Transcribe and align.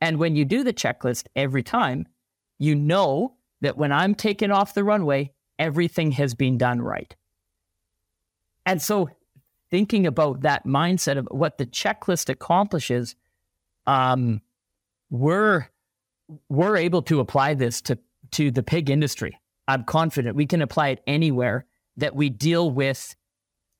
And 0.00 0.18
when 0.18 0.36
you 0.36 0.44
do 0.44 0.64
the 0.64 0.72
checklist 0.72 1.26
every 1.36 1.62
time, 1.62 2.06
you 2.58 2.74
know 2.74 3.34
that 3.60 3.76
when 3.76 3.92
I'm 3.92 4.14
taken 4.14 4.50
off 4.50 4.74
the 4.74 4.84
runway, 4.84 5.32
everything 5.58 6.12
has 6.12 6.34
been 6.34 6.56
done 6.56 6.80
right. 6.80 7.14
And 8.64 8.80
so 8.80 9.10
thinking 9.70 10.06
about 10.06 10.42
that 10.42 10.66
mindset 10.66 11.18
of 11.18 11.28
what 11.30 11.58
the 11.58 11.66
checklist 11.66 12.28
accomplishes, 12.28 13.14
um, 13.86 14.40
we're 15.10 15.68
we're 16.48 16.76
able 16.76 17.02
to 17.02 17.20
apply 17.20 17.54
this 17.54 17.80
to 17.82 17.98
to 18.32 18.50
the 18.50 18.62
pig 18.62 18.90
industry. 18.90 19.38
I'm 19.66 19.84
confident 19.84 20.36
we 20.36 20.46
can 20.46 20.62
apply 20.62 20.88
it 20.88 21.02
anywhere 21.06 21.66
that 21.96 22.14
we 22.14 22.28
deal 22.28 22.70
with, 22.70 23.14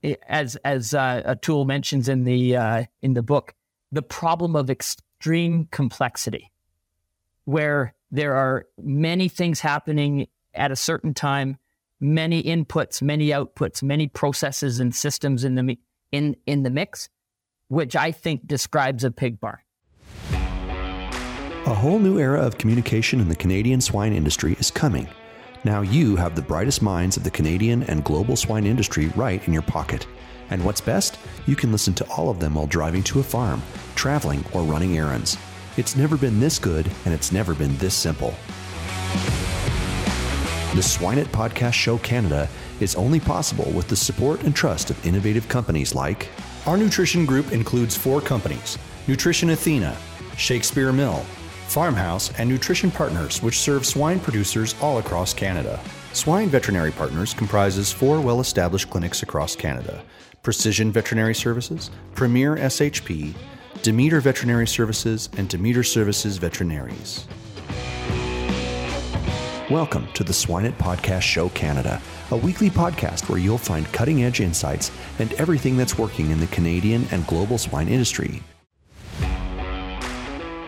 eh, 0.02 0.14
as 0.29 0.57
as 0.57 0.95
uh, 0.95 1.23
Atul 1.27 1.66
mentions 1.66 2.09
in 2.09 2.25
the 2.25 2.57
uh, 2.57 2.84
in 3.02 3.14
the 3.14 3.23
book, 3.23 3.55
the 3.93 4.02
problem 4.02 4.57
of 4.57 4.71
extreme 5.21 5.68
complexity, 5.71 6.50
where 7.45 7.93
there 8.11 8.35
are 8.36 8.64
many 8.82 9.29
things 9.29 9.61
happening 9.61 10.26
at 10.54 10.71
a 10.71 10.76
certain 10.76 11.12
time, 11.12 11.58
many 12.00 12.43
inputs, 12.43 13.03
many 13.03 13.29
outputs, 13.29 13.82
many 13.82 14.09
processes 14.09 14.81
and 14.81 14.95
systems 14.95 15.45
in 15.45 15.57
the 15.57 15.79
in 16.11 16.36
in 16.46 16.62
the 16.62 16.71
mix, 16.71 17.11
which 17.68 17.95
I 17.95 18.12
think 18.12 18.46
describes 18.46 19.04
a 19.04 19.11
pig 19.11 19.39
barn. 19.39 19.59
A 20.32 21.75
whole 21.75 21.98
new 21.98 22.18
era 22.18 22.40
of 22.40 22.57
communication 22.57 23.21
in 23.21 23.29
the 23.29 23.37
Canadian 23.37 23.82
swine 23.82 24.14
industry 24.14 24.57
is 24.59 24.71
coming. 24.71 25.07
Now 25.64 25.82
you 25.82 26.17
have 26.17 26.34
the 26.34 26.40
brightest 26.40 26.81
minds 26.81 27.18
of 27.18 27.25
the 27.25 27.31
Canadian 27.31 27.82
and 27.82 28.03
global 28.03 28.37
swine 28.37 28.64
industry 28.64 29.09
right 29.09 29.46
in 29.46 29.53
your 29.53 29.61
pocket. 29.61 30.07
And 30.48 30.64
what's 30.64 30.81
best? 30.81 31.18
You 31.46 31.57
can 31.57 31.71
listen 31.71 31.93
to 31.95 32.09
all 32.09 32.31
of 32.31 32.41
them 32.41 32.55
while 32.55 32.67
driving 32.67 33.03
to 33.05 33.20
a 33.20 33.23
farm, 33.23 33.62
traveling, 34.00 34.42
or 34.55 34.62
running 34.62 34.97
errands. 34.97 35.36
It's 35.77 35.95
never 35.95 36.17
been 36.17 36.41
this 36.41 36.59
good, 36.59 36.91
and 37.05 37.12
it's 37.12 37.33
never 37.33 37.55
been 37.55 37.77
this 37.77 37.95
simple. 37.95 38.34
The 40.75 40.83
Swine 40.83 41.19
It 41.19 41.27
Podcast 41.27 41.75
Show 41.75 41.98
Canada 41.98 42.48
is 42.81 42.95
only 42.95 43.21
possible 43.21 43.71
with 43.73 43.89
the 43.89 43.97
support 43.97 44.43
and 44.45 44.56
trust 44.56 44.89
of 44.89 45.06
innovative 45.06 45.47
companies 45.48 45.95
like 45.95 46.31
Our 46.65 46.78
nutrition 46.78 47.27
group 47.27 47.53
includes 47.53 47.95
four 47.95 48.23
companies 48.23 48.78
Nutrition 49.06 49.51
Athena, 49.51 49.95
Shakespeare 50.39 50.93
Mill, 50.93 51.19
Farmhouse, 51.69 52.33
and 52.39 52.48
Nutrition 52.48 52.91
Partners, 52.91 53.43
which 53.43 53.59
serve 53.59 53.84
swine 53.84 54.19
producers 54.19 54.75
all 54.81 54.97
across 54.97 55.34
Canada. 55.34 55.78
Swine 56.15 56.48
Veterinary 56.48 56.91
Partners 56.91 57.34
comprises 57.34 57.93
four 57.93 58.19
well 58.19 58.41
established 58.41 58.89
clinics 58.89 59.23
across 59.23 59.55
Canada 59.55 60.03
Precision 60.43 60.91
Veterinary 60.91 61.34
Services, 61.34 61.91
Premier 62.15 62.56
SHP, 62.56 63.34
Demeter 63.83 64.20
Veterinary 64.20 64.67
Services, 64.67 65.31
and 65.39 65.48
Demeter 65.48 65.83
Services 65.83 66.39
Veterinaries. 66.39 67.25
Welcome 69.70 70.06
to 70.12 70.22
the 70.22 70.34
Swine 70.34 70.67
It 70.67 70.77
Podcast 70.77 71.22
Show 71.22 71.48
Canada, 71.50 72.03
a 72.31 72.37
weekly 72.37 72.69
podcast 72.69 73.31
where 73.31 73.39
you'll 73.39 73.56
find 73.56 73.91
cutting 73.91 74.22
edge 74.22 74.41
insights 74.41 74.91
and 75.19 75.33
everything 75.34 75.78
that's 75.78 75.97
working 75.97 76.31
in 76.31 76.41
the 76.41 76.47
Canadian 76.48 77.06
and 77.11 77.27
global 77.27 77.56
swine 77.56 77.89
industry. 77.89 78.42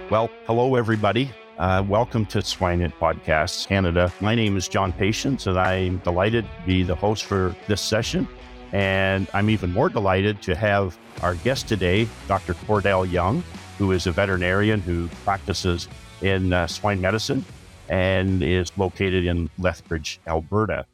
Well, 0.08 0.30
hello, 0.46 0.76
everybody. 0.76 1.30
Uh, 1.58 1.84
welcome 1.86 2.24
to 2.26 2.40
Swine 2.40 2.80
It 2.80 2.98
Podcasts 2.98 3.66
Canada. 3.66 4.10
My 4.20 4.34
name 4.34 4.56
is 4.56 4.68
John 4.68 4.90
Patience, 4.90 5.46
and 5.46 5.58
I'm 5.58 5.98
delighted 5.98 6.46
to 6.46 6.66
be 6.66 6.82
the 6.82 6.94
host 6.94 7.24
for 7.24 7.54
this 7.68 7.82
session. 7.82 8.26
And 8.72 9.28
I'm 9.34 9.50
even 9.50 9.72
more 9.72 9.88
delighted 9.88 10.40
to 10.42 10.54
have 10.54 10.98
our 11.22 11.34
guest 11.36 11.68
today, 11.68 12.08
Dr. 12.26 12.54
Cordell 12.54 13.10
Young, 13.10 13.44
who 13.78 13.92
is 13.92 14.06
a 14.06 14.12
veterinarian 14.12 14.80
who 14.80 15.08
practices 15.24 15.88
in 16.22 16.52
uh, 16.52 16.66
swine 16.66 17.00
medicine 17.00 17.44
and 17.88 18.42
is 18.42 18.72
located 18.78 19.26
in 19.26 19.50
Lethbridge, 19.58 20.20
Alberta. 20.26 20.86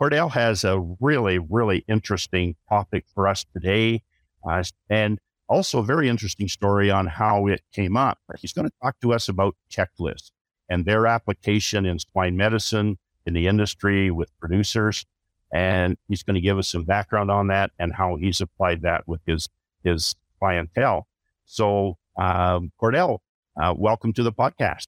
Cordell 0.00 0.30
has 0.30 0.64
a 0.64 0.78
really, 1.00 1.38
really 1.38 1.84
interesting 1.88 2.56
topic 2.68 3.04
for 3.14 3.26
us 3.26 3.44
today. 3.52 4.02
Uh, 4.48 4.62
and 4.88 5.18
also, 5.48 5.80
a 5.80 5.82
very 5.82 6.08
interesting 6.08 6.46
story 6.46 6.92
on 6.92 7.08
how 7.08 7.48
it 7.48 7.62
came 7.72 7.96
up. 7.96 8.18
He's 8.38 8.52
going 8.52 8.68
to 8.68 8.74
talk 8.80 8.94
to 9.00 9.12
us 9.12 9.28
about 9.28 9.56
checklists 9.70 10.30
and 10.68 10.84
their 10.84 11.08
application 11.08 11.84
in 11.84 11.98
swine 11.98 12.36
medicine, 12.36 12.98
in 13.26 13.34
the 13.34 13.48
industry, 13.48 14.12
with 14.12 14.30
producers. 14.38 15.04
And 15.52 15.96
he's 16.08 16.22
going 16.22 16.34
to 16.34 16.40
give 16.40 16.58
us 16.58 16.68
some 16.68 16.84
background 16.84 17.30
on 17.30 17.48
that 17.48 17.70
and 17.78 17.92
how 17.92 18.16
he's 18.16 18.40
applied 18.40 18.82
that 18.82 19.06
with 19.08 19.20
his, 19.26 19.48
his 19.82 20.14
clientele. 20.38 21.06
So, 21.44 21.96
um, 22.16 22.70
Cordell, 22.80 23.18
uh, 23.60 23.74
welcome 23.76 24.12
to 24.12 24.22
the 24.22 24.32
podcast. 24.32 24.86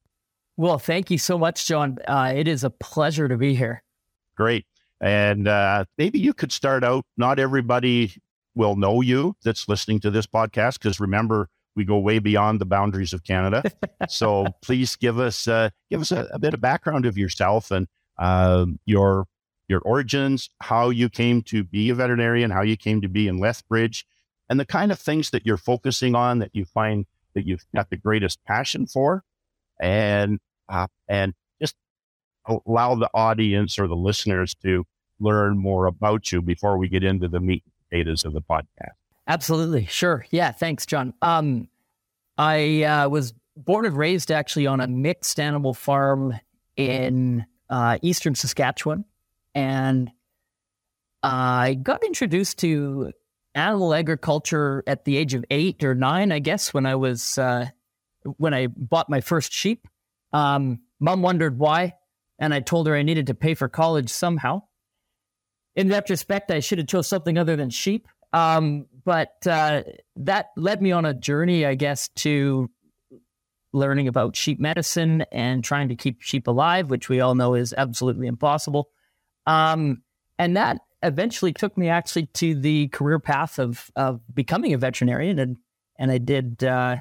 Well, 0.56 0.78
thank 0.78 1.11
you 1.11 1.19
so 1.19 1.39
much, 1.39 1.67
John. 1.67 1.99
Uh, 2.06 2.33
it 2.37 2.47
is 2.47 2.62
a 2.62 2.71
pleasure 2.71 3.27
to 3.27 3.37
be 3.37 3.55
here. 3.55 3.83
Great. 4.37 4.67
And 5.00 5.49
uh, 5.49 5.84
maybe 5.99 6.21
you 6.21 6.33
could 6.33 6.53
start 6.53 6.84
out. 6.84 7.05
Not 7.17 7.39
everybody 7.39 8.15
will 8.55 8.77
know 8.77 9.00
you 9.00 9.34
that's 9.43 9.69
listening 9.69 10.00
to 10.00 10.11
this 10.11 10.27
podcast 10.27 10.75
because 10.75 11.00
remember 11.00 11.49
we 11.75 11.84
go 11.84 11.99
way 11.99 12.19
beyond 12.19 12.61
the 12.61 12.67
boundaries 12.67 13.12
of 13.12 13.25
Canada. 13.25 13.62
so 14.09 14.47
please 14.61 14.94
give 14.97 15.19
us 15.19 15.49
uh, 15.49 15.71
give 15.91 16.00
us 16.00 16.12
a, 16.12 16.29
a, 16.33 16.39
bit 16.39 16.55
of 16.55 16.61
background 16.61 17.06
of 17.06 17.17
yourself 17.17 17.71
and 17.71 17.89
uh, 18.19 18.67
your 18.84 19.27
your 19.69 19.81
origins, 19.81 20.50
how 20.61 20.91
you 20.91 21.09
came 21.09 21.43
to 21.43 21.65
be 21.65 21.91
a 21.91 21.95
veterinarian, 21.95 22.50
how 22.50 22.62
you 22.62 22.77
came 22.77 23.00
to 23.00 23.09
be 23.09 23.28
in 23.28 23.39
Lethbridge, 23.39 24.06
and 24.49 24.59
the 24.61 24.67
kind 24.67 24.93
of 24.93 24.99
things 24.99 25.31
that 25.31 25.47
you're 25.47 25.56
focusing 25.56 26.15
on 26.15 26.41
that 26.41 26.50
you 26.53 26.65
find 26.65 27.06
that 27.34 27.47
you've 27.47 27.65
got 27.75 27.91
the 27.91 27.97
greatest 27.97 28.39
passion 28.45 28.87
for, 28.87 29.25
and 29.81 30.39
uh, 30.69 30.87
and 31.09 31.34
just 31.61 31.77
allow 32.47 32.95
the 32.95 33.11
audience 33.15 33.78
or 33.78 33.87
the 33.87 33.97
listeners 33.97 34.55
to 34.62 34.84
learn 35.21 35.59
more 35.59 35.87
about 35.87 36.33
you 36.33 36.43
before 36.43 36.77
we 36.77 36.89
get 36.89 37.05
into 37.05 37.29
the 37.29 37.41
meat 37.41 37.62
betas 37.93 38.25
of 38.25 38.33
the 38.33 38.43
podcast. 38.43 38.97
Absolutely. 39.29 39.87
Sure. 39.87 40.27
Yeah. 40.31 40.50
Thanks, 40.50 40.84
John. 40.84 41.15
Um, 41.23 41.69
I 42.37 42.83
uh, 42.83 43.09
was 43.09 43.34
born 43.56 43.87
and 43.87 43.97
raised 43.97 44.33
actually 44.33 44.67
on 44.67 44.81
a 44.81 44.87
mixed 44.87 45.39
animal 45.39 45.75
farm 45.75 46.39
in 46.77 47.47
uh, 47.71 47.99
eastern 48.03 48.34
Saskatchewan. 48.34 49.05
And 49.54 50.10
I 51.22 51.74
got 51.74 52.04
introduced 52.04 52.58
to 52.58 53.12
animal 53.54 53.94
agriculture 53.94 54.82
at 54.86 55.04
the 55.04 55.16
age 55.16 55.34
of 55.34 55.44
eight 55.50 55.84
or 55.84 55.94
nine, 55.94 56.32
I 56.32 56.38
guess, 56.38 56.72
when 56.72 56.86
I 56.86 56.94
was, 56.94 57.38
uh, 57.38 57.66
when 58.24 58.54
I 58.54 58.66
bought 58.68 59.10
my 59.10 59.20
first 59.20 59.52
sheep. 59.52 59.86
Um, 60.32 60.80
Mom 61.00 61.22
wondered 61.22 61.58
why. 61.58 61.94
And 62.38 62.52
I 62.52 62.60
told 62.60 62.86
her 62.88 62.96
I 62.96 63.02
needed 63.02 63.28
to 63.28 63.34
pay 63.34 63.54
for 63.54 63.68
college 63.68 64.10
somehow 64.10 64.62
in 65.74 65.88
retrospect, 65.88 66.50
I 66.50 66.60
should 66.60 66.78
have 66.78 66.86
chose 66.86 67.08
something 67.08 67.38
other 67.38 67.56
than 67.56 67.70
sheep. 67.70 68.06
Um, 68.32 68.86
but 69.04 69.46
uh, 69.46 69.82
that 70.16 70.50
led 70.56 70.82
me 70.82 70.92
on 70.92 71.04
a 71.04 71.14
journey, 71.14 71.66
I 71.66 71.74
guess, 71.74 72.08
to 72.16 72.70
learning 73.72 74.08
about 74.08 74.36
sheep 74.36 74.60
medicine 74.60 75.24
and 75.32 75.64
trying 75.64 75.88
to 75.88 75.96
keep 75.96 76.20
sheep 76.20 76.46
alive, 76.46 76.90
which 76.90 77.08
we 77.08 77.20
all 77.20 77.34
know 77.34 77.54
is 77.54 77.74
absolutely 77.76 78.26
impossible. 78.26 78.90
Um, 79.47 80.03
and 80.38 80.56
that 80.56 80.78
eventually 81.03 81.53
took 81.53 81.76
me 81.76 81.88
actually 81.88 82.26
to 82.26 82.54
the 82.54 82.88
career 82.88 83.19
path 83.19 83.58
of 83.58 83.91
of 83.97 84.20
becoming 84.32 84.72
a 84.72 84.78
veterinarian, 84.78 85.38
and 85.38 85.56
and 85.98 86.10
I 86.10 86.19
did 86.19 86.64
uh, 86.64 86.97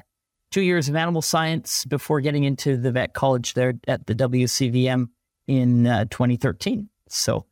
two 0.50 0.62
years 0.62 0.88
of 0.88 0.96
animal 0.96 1.22
science 1.22 1.84
before 1.84 2.20
getting 2.20 2.44
into 2.44 2.76
the 2.76 2.92
vet 2.92 3.14
college 3.14 3.54
there 3.54 3.74
at 3.88 4.06
the 4.06 4.14
WCVM 4.14 5.08
in 5.46 5.86
uh, 5.86 6.04
2013. 6.10 6.88
So 7.08 7.46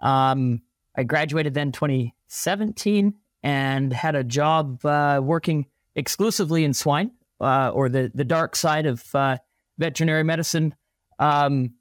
um, 0.00 0.62
I 0.96 1.02
graduated 1.02 1.54
then 1.54 1.72
2017 1.72 3.14
and 3.42 3.92
had 3.92 4.14
a 4.14 4.24
job 4.24 4.84
uh, 4.84 5.20
working 5.22 5.66
exclusively 5.94 6.64
in 6.64 6.72
swine 6.74 7.10
uh, 7.40 7.70
or 7.70 7.88
the, 7.88 8.10
the 8.14 8.24
dark 8.24 8.56
side 8.56 8.86
of 8.86 9.14
uh, 9.14 9.38
veterinary 9.78 10.24
medicine 10.24 10.74
um, 11.18 11.74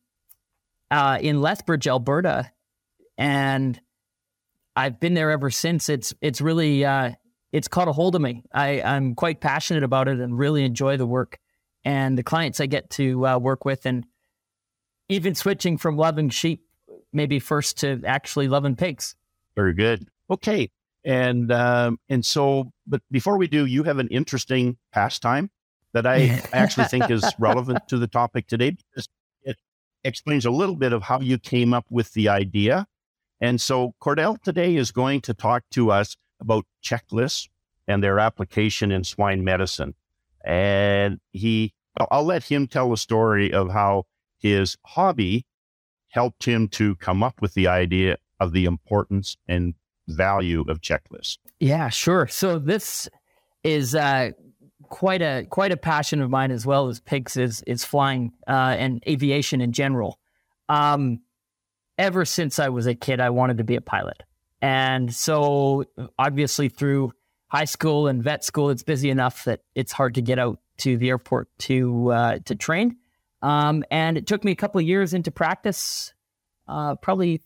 uh, 0.92 1.18
in 1.22 1.42
Lethbridge, 1.42 1.88
Alberta. 1.88 2.52
And 3.18 3.80
I've 4.76 5.00
been 5.00 5.14
there 5.14 5.32
ever 5.32 5.50
since. 5.50 5.90
It's 5.90 6.14
it's 6.22 6.42
really 6.42 6.84
uh, 6.84 7.12
it's 7.52 7.68
caught 7.68 7.88
a 7.88 7.94
hold 7.94 8.16
of 8.16 8.22
me. 8.22 8.44
I, 8.54 8.82
I'm 8.82 9.16
quite 9.16 9.40
passionate 9.40 9.84
about 9.84 10.08
it 10.08 10.20
and 10.20 10.38
really 10.38 10.66
enjoy 10.66 10.98
the 10.98 11.06
work 11.06 11.40
and 11.86 12.18
the 12.18 12.24
clients 12.24 12.60
I 12.60 12.66
get 12.66 12.90
to 12.92 13.26
uh, 13.26 13.38
work 13.38 13.64
with, 13.64 13.86
and 13.86 14.06
even 15.08 15.36
switching 15.36 15.78
from 15.78 15.98
loving 15.98 16.30
sheep 16.30 16.66
maybe 17.14 17.40
first 17.40 17.78
to 17.80 18.02
actually 18.06 18.48
loving 18.48 18.76
pigs. 18.76 19.16
Very 19.56 19.74
good. 19.74 20.08
Okay. 20.30 20.70
And 21.06 21.52
um, 21.52 22.00
and 22.10 22.26
so, 22.26 22.72
but 22.86 23.02
before 23.12 23.38
we 23.38 23.48
do, 23.48 23.66
you 23.66 23.84
have 23.84 24.00
an 24.00 24.08
interesting 24.10 24.78
pastime 24.92 25.50
that 25.94 26.06
I 26.06 26.42
actually 26.52 26.88
think 26.88 27.10
is 27.10 27.24
relevant 27.40 27.88
to 27.88 27.98
the 27.98 28.08
topic 28.08 28.48
today 28.48 28.72
because 28.72 29.08
explains 30.06 30.46
a 30.46 30.52
little 30.52 30.76
bit 30.76 30.94
of 30.94 31.04
how 31.04 31.20
you 31.20 31.38
came 31.38 31.74
up 31.74 31.86
with 31.90 32.14
the 32.14 32.30
idea. 32.30 32.86
And 33.42 33.60
so, 33.60 33.94
Cordell 34.02 34.42
today 34.42 34.76
is 34.76 34.92
going 34.92 35.22
to 35.22 35.34
talk 35.34 35.64
to 35.72 35.92
us 35.92 36.16
about 36.40 36.66
checklists 36.84 37.50
and 37.88 38.04
their 38.04 38.20
application 38.20 38.92
in 38.92 39.04
swine 39.04 39.44
medicine. 39.44 39.96
And 40.44 41.20
he 41.32 41.74
I'll, 42.12 42.24
let 42.26 42.44
him 42.44 42.68
tell 42.68 42.92
a 42.92 42.98
story 42.98 43.54
of 43.54 43.72
how 43.72 44.04
his 44.40 44.78
hobby 44.86 45.46
helped 46.10 46.46
him 46.46 46.68
to 46.70 46.96
come 46.96 47.24
up 47.24 47.42
with 47.42 47.54
the 47.54 47.68
idea 47.68 48.18
of 48.40 48.52
the 48.52 48.66
importance 48.66 49.38
and 49.48 49.76
value 50.08 50.66
of 50.68 50.82
checklists. 50.82 51.38
Yeah, 51.60 51.90
sure. 51.90 52.28
So 52.28 52.60
this 52.60 53.10
is 53.64 53.96
uh, 53.96 54.32
quite 54.90 55.22
a 55.22 55.46
quite 55.50 55.72
a 55.72 55.78
passion 55.78 56.22
of 56.22 56.30
mine 56.30 56.52
as 56.52 56.66
well 56.66 56.88
as 56.88 57.00
pigs 57.00 57.38
is 57.38 57.62
is 57.64 57.84
flying 57.84 58.34
uh, 58.48 58.76
and 58.78 59.04
aviation 59.08 59.62
in 59.62 59.72
general. 59.72 60.20
Um, 60.70 61.22
ever 61.98 62.26
since 62.26 62.60
I 62.60 62.70
was 62.70 62.88
a 62.88 62.96
kid, 62.96 63.20
I 63.20 63.30
wanted 63.30 63.58
to 63.58 63.64
be 63.64 63.76
a 63.76 63.82
pilot, 63.82 64.24
and 64.62 65.14
so 65.14 65.86
obviously 66.18 66.70
through 66.70 67.14
high 67.48 67.66
school 67.66 68.08
and 68.08 68.24
vet 68.24 68.44
school, 68.44 68.70
it's 68.70 68.84
busy 68.84 69.10
enough 69.10 69.46
that 69.46 69.62
it's 69.76 69.92
hard 69.92 70.16
to 70.16 70.22
get 70.22 70.40
out 70.40 70.60
to 70.78 70.98
the 70.98 71.10
airport 71.10 71.50
to 71.60 72.12
uh, 72.12 72.40
to 72.46 72.56
train. 72.56 72.98
Um, 73.42 73.84
and 73.92 74.18
it 74.18 74.26
took 74.26 74.44
me 74.44 74.52
a 74.52 74.56
couple 74.56 74.80
of 74.80 74.88
years 74.88 75.14
into 75.14 75.32
practice. 75.32 76.14
Uh, 76.68 76.96
probably 76.96 77.42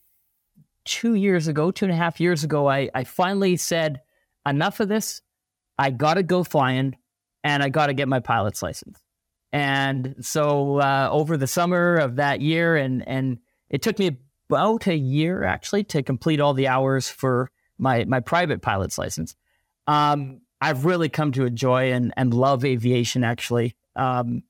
two 0.86 1.14
years 1.14 1.48
ago, 1.48 1.72
two 1.72 1.86
and 1.86 1.94
a 1.94 1.98
half 1.98 2.20
years 2.20 2.44
ago, 2.44 2.70
I, 2.70 2.90
I 2.96 3.04
finally 3.04 3.58
said, 3.58 4.02
enough 4.46 4.80
of 4.80 4.88
this. 4.88 5.22
I 5.78 5.92
got 5.92 6.16
to 6.16 6.24
go 6.24 6.44
flying 6.44 6.96
and 7.44 7.64
I 7.64 7.70
got 7.70 7.88
to 7.88 7.94
get 7.94 8.08
my 8.08 8.20
pilot's 8.20 8.62
license. 8.62 9.00
And 9.52 10.16
so 10.22 10.80
uh, 10.80 11.10
over 11.12 11.38
the 11.38 11.48
summer 11.48 11.96
of 11.96 12.18
that 12.18 12.42
year, 12.42 12.76
and, 12.76 13.08
and 13.08 13.40
it 13.70 13.82
took 13.82 13.98
me 13.98 14.18
about 14.50 14.88
a 14.88 14.96
year 14.96 15.44
actually 15.44 15.84
to 15.86 16.04
complete 16.04 16.40
all 16.40 16.54
the 16.54 16.68
hours 16.68 17.10
for 17.10 17.52
my, 17.78 18.06
my 18.06 18.20
private 18.20 18.62
pilot's 18.62 18.98
license. 18.98 19.36
Um, 19.88 20.42
I've 20.62 20.86
really 20.86 21.10
come 21.10 21.32
to 21.34 21.46
enjoy 21.46 21.94
and, 21.94 22.14
and 22.18 22.34
love 22.34 22.66
aviation 22.66 23.24
actually. 23.24 23.76
Um, 23.96 24.44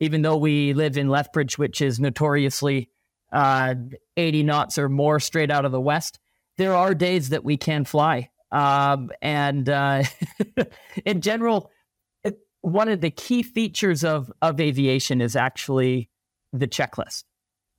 even 0.00 0.22
though 0.22 0.36
we 0.36 0.72
live 0.72 0.96
in 0.96 1.08
Lethbridge, 1.08 1.58
which 1.58 1.82
is 1.82 2.00
notoriously 2.00 2.90
uh, 3.32 3.74
80 4.16 4.42
knots 4.42 4.78
or 4.78 4.88
more 4.88 5.20
straight 5.20 5.50
out 5.50 5.64
of 5.64 5.72
the 5.72 5.80
west, 5.80 6.18
there 6.56 6.74
are 6.74 6.94
days 6.94 7.28
that 7.28 7.44
we 7.44 7.56
can 7.56 7.84
fly. 7.84 8.30
Um, 8.50 9.10
and 9.22 9.68
uh, 9.68 10.02
in 11.04 11.20
general, 11.20 11.70
one 12.62 12.88
of 12.88 13.00
the 13.00 13.10
key 13.10 13.42
features 13.42 14.04
of, 14.04 14.32
of 14.42 14.60
aviation 14.60 15.20
is 15.20 15.36
actually 15.36 16.08
the 16.52 16.66
checklist. 16.66 17.24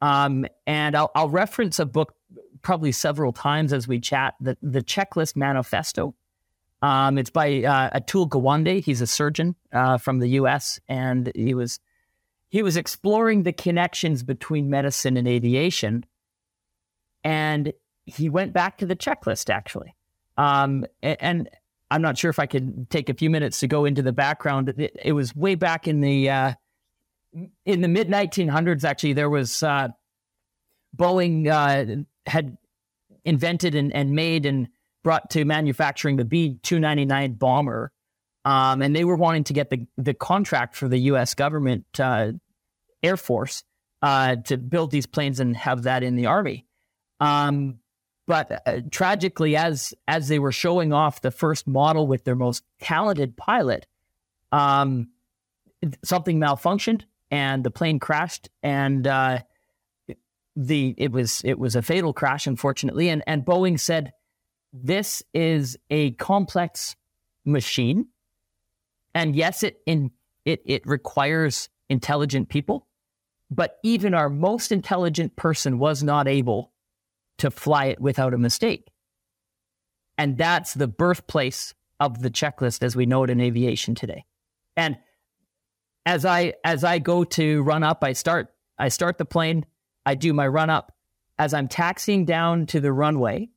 Um, 0.01 0.45
and 0.65 0.95
I'll, 0.95 1.11
I'll, 1.13 1.29
reference 1.29 1.77
a 1.77 1.85
book 1.85 2.15
probably 2.63 2.91
several 2.91 3.31
times 3.31 3.71
as 3.71 3.87
we 3.87 3.99
chat, 3.99 4.33
the, 4.39 4.57
the 4.61 4.81
Checklist 4.81 5.35
Manifesto. 5.35 6.15
Um, 6.81 7.19
it's 7.19 7.29
by 7.29 7.63
uh, 7.63 7.99
Atul 7.99 8.27
Gawande. 8.27 8.83
He's 8.83 9.01
a 9.01 9.07
surgeon 9.07 9.55
uh, 9.71 9.99
from 9.99 10.17
the 10.19 10.29
U.S. 10.29 10.79
and 10.89 11.31
he 11.35 11.53
was 11.53 11.79
he 12.49 12.63
was 12.63 12.75
exploring 12.75 13.43
the 13.43 13.53
connections 13.53 14.23
between 14.23 14.69
medicine 14.69 15.15
and 15.15 15.25
aviation, 15.25 16.03
and 17.23 17.71
he 18.05 18.27
went 18.27 18.51
back 18.51 18.77
to 18.79 18.85
the 18.85 18.95
checklist 18.95 19.49
actually. 19.49 19.95
Um, 20.37 20.85
and, 21.01 21.17
and, 21.19 21.49
I'm 21.91 22.01
not 22.01 22.17
sure 22.17 22.29
if 22.29 22.39
I 22.39 22.47
could 22.47 22.89
take 22.89 23.09
a 23.09 23.13
few 23.13 23.29
minutes 23.29 23.59
to 23.59 23.67
go 23.67 23.85
into 23.85 24.01
the 24.01 24.13
background. 24.13 24.69
It, 24.69 24.95
it 25.03 25.11
was 25.11 25.35
way 25.35 25.55
back 25.55 25.87
in 25.87 26.01
the 26.01 26.29
uh, 26.29 26.53
in 27.65 27.81
the 27.81 27.87
mid 27.87 28.07
1900s. 28.07 28.83
Actually, 28.83 29.13
there 29.13 29.29
was 29.29 29.61
uh, 29.61 29.89
Boeing 30.95 31.47
uh, 31.47 32.03
had 32.25 32.57
invented 33.23 33.75
and, 33.75 33.93
and 33.93 34.11
made 34.11 34.47
and 34.47 34.69
brought 35.03 35.29
to 35.31 35.45
manufacturing 35.45 36.17
the 36.17 36.25
B 36.25 36.57
299 36.63 37.33
bomber 37.33 37.91
um, 38.43 38.81
and 38.81 38.95
they 38.95 39.03
were 39.03 39.15
wanting 39.15 39.43
to 39.45 39.53
get 39.53 39.69
the, 39.69 39.85
the 39.97 40.13
contract 40.13 40.75
for 40.75 40.87
the 40.87 40.97
U.S. 40.97 41.35
government 41.35 41.85
uh, 41.99 42.31
Air 43.03 43.17
Force 43.17 43.63
uh, 44.01 44.37
to 44.47 44.57
build 44.57 44.91
these 44.91 45.05
planes 45.05 45.39
and 45.39 45.55
have 45.55 45.83
that 45.83 46.01
in 46.03 46.15
the 46.15 46.25
Army. 46.25 46.65
Um, 47.19 47.79
but 48.31 48.61
uh, 48.65 48.79
tragically, 48.91 49.57
as 49.57 49.93
as 50.07 50.29
they 50.29 50.39
were 50.39 50.53
showing 50.53 50.93
off 50.93 51.19
the 51.19 51.31
first 51.31 51.67
model 51.67 52.07
with 52.07 52.23
their 52.23 52.33
most 52.33 52.63
talented 52.79 53.35
pilot, 53.35 53.85
um, 54.53 55.09
something 56.01 56.39
malfunctioned 56.39 57.01
and 57.29 57.61
the 57.61 57.71
plane 57.71 57.99
crashed, 57.99 58.49
and 58.63 59.05
uh, 59.05 59.39
the 60.55 60.95
it 60.97 61.11
was 61.11 61.41
it 61.43 61.59
was 61.59 61.75
a 61.75 61.81
fatal 61.81 62.13
crash, 62.13 62.47
unfortunately. 62.47 63.09
And 63.09 63.21
and 63.27 63.43
Boeing 63.43 63.77
said, 63.77 64.13
"This 64.71 65.21
is 65.33 65.77
a 65.89 66.11
complex 66.11 66.95
machine." 67.43 68.07
And 69.13 69.35
yes, 69.35 69.61
it 69.61 69.81
in 69.85 70.09
it 70.45 70.61
it 70.63 70.87
requires 70.87 71.67
intelligent 71.89 72.47
people, 72.47 72.87
but 73.49 73.77
even 73.83 74.13
our 74.13 74.29
most 74.29 74.71
intelligent 74.71 75.35
person 75.35 75.79
was 75.79 76.01
not 76.01 76.29
able 76.29 76.70
to 77.41 77.51
fly 77.51 77.85
it 77.85 77.99
without 77.99 78.33
a 78.33 78.37
mistake. 78.37 78.87
And 80.17 80.37
that's 80.37 80.73
the 80.73 80.87
birthplace 80.87 81.73
of 81.99 82.21
the 82.21 82.31
checklist 82.31 82.83
as 82.83 82.95
we 82.95 83.05
know 83.05 83.23
it 83.23 83.29
in 83.29 83.41
aviation 83.41 83.95
today. 83.95 84.25
And 84.75 84.97
as 86.05 86.25
I 86.25 86.53
as 86.63 86.83
I 86.83 86.99
go 86.99 87.23
to 87.23 87.61
run 87.61 87.83
up, 87.83 88.03
I 88.03 88.13
start 88.13 88.53
I 88.77 88.89
start 88.89 89.17
the 89.17 89.25
plane, 89.25 89.65
I 90.05 90.15
do 90.15 90.33
my 90.33 90.47
run 90.47 90.69
up. 90.69 90.93
As 91.37 91.53
I'm 91.53 91.67
taxiing 91.67 92.25
down 92.25 92.67
to 92.67 92.79
the 92.79 92.93
runway, 92.93 93.49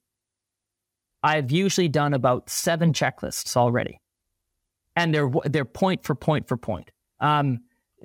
I've 1.22 1.50
usually 1.50 1.88
done 1.88 2.14
about 2.14 2.50
seven 2.50 2.92
checklists 2.92 3.56
already 3.56 4.00
and 4.96 5.14
they're 5.14 5.30
they're 5.44 5.64
point 5.64 6.04
for 6.04 6.14
point 6.14 6.48
for 6.48 6.56
point. 6.56 6.90
Um, 7.20 7.60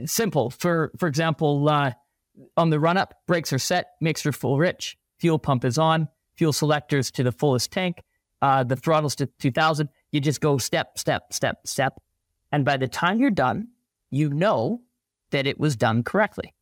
simple. 0.05 0.49
For 0.49 0.91
for 0.97 1.07
example, 1.07 1.67
uh, 1.67 1.93
on 2.57 2.69
the 2.69 2.79
run 2.79 2.97
up, 2.97 3.15
brakes 3.27 3.53
are 3.53 3.59
set, 3.59 3.91
mixture 4.01 4.31
full 4.31 4.57
rich, 4.57 4.97
fuel 5.19 5.39
pump 5.39 5.65
is 5.65 5.77
on, 5.77 6.07
fuel 6.35 6.53
selectors 6.53 7.11
to 7.11 7.23
the 7.23 7.31
fullest 7.31 7.71
tank, 7.71 8.01
uh, 8.41 8.63
the 8.63 8.75
throttles 8.75 9.15
to 9.15 9.25
2000. 9.39 9.89
You 10.11 10.21
just 10.21 10.41
go 10.41 10.57
step, 10.57 10.97
step, 10.97 11.33
step, 11.33 11.59
step, 11.65 12.01
and 12.51 12.65
by 12.65 12.77
the 12.77 12.87
time 12.87 13.19
you're 13.19 13.29
done, 13.29 13.67
you 14.09 14.29
know 14.29 14.81
that 15.31 15.45
it 15.45 15.59
was 15.59 15.75
done 15.75 16.03
correctly. 16.03 16.53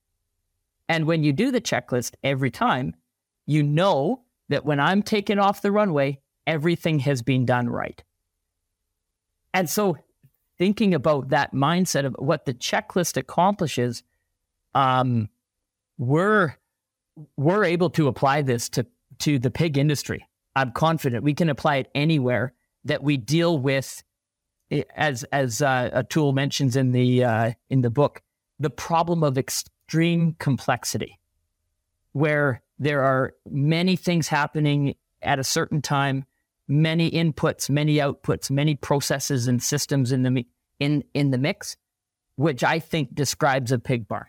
And 0.90 1.06
when 1.06 1.24
you 1.24 1.34
do 1.34 1.52
the 1.52 1.62
checklist 1.62 2.16
every 2.24 2.52
time, 2.52 2.96
you 3.46 3.64
know 3.64 4.24
that 4.50 4.66
when 4.66 4.80
I'm 4.80 5.04
taken 5.04 5.40
off 5.40 5.62
the 5.62 5.72
runway, 5.72 6.20
everything 6.46 7.00
has 7.00 7.22
been 7.22 7.46
done 7.46 7.70
right. 7.70 8.04
And 9.54 9.70
so 9.70 9.98
thinking 10.58 10.94
about 10.94 11.30
that 11.30 11.54
mindset 11.54 12.06
of 12.06 12.16
what 12.20 12.46
the 12.46 12.54
checklist 12.54 13.18
accomplishes, 13.18 14.04
um, 14.74 15.30
we're 15.98 16.57
we're 17.36 17.64
able 17.64 17.90
to 17.92 18.08
apply 18.08 18.42
this 18.42 18.70
to 18.70 18.86
to 19.20 19.40
the 19.40 19.50
pig 19.50 19.78
industry. 19.78 20.28
I'm 20.56 20.72
confident 20.72 21.24
we 21.24 21.34
can 21.34 21.50
apply 21.50 21.78
it 21.78 21.92
anywhere 21.96 22.54
that 22.86 23.04
we 23.04 23.18
deal 23.18 23.58
with, 23.58 24.04
eh, 24.72 24.84
as 24.96 25.24
as 25.26 25.62
uh, 25.62 25.90
Atul 25.94 26.34
mentions 26.34 26.76
in 26.76 26.92
the 26.92 27.24
uh, 27.24 27.52
in 27.70 27.82
the 27.82 27.90
book, 27.90 28.22
the 28.60 28.70
problem 28.70 29.24
of 29.24 29.38
extreme 29.38 30.36
complexity, 30.40 31.20
where 32.12 32.62
there 32.80 33.04
are 33.04 33.34
many 33.50 33.96
things 33.96 34.28
happening 34.28 34.96
at 35.22 35.40
a 35.40 35.44
certain 35.44 35.82
time 35.82 36.26
many 36.68 37.10
inputs, 37.10 37.70
many 37.70 37.96
outputs, 37.96 38.52
many 38.52 38.76
processes 38.76 39.48
and 39.48 39.62
systems 39.62 40.12
in 40.12 40.24
the 40.24 40.46
in 40.80 41.04
in 41.14 41.32
the 41.32 41.38
mix, 41.38 41.78
which 42.36 42.64
I 42.64 42.80
think 42.80 43.16
describes 43.16 43.72
a 43.72 43.80
pig 43.80 44.08
barn. 44.08 44.28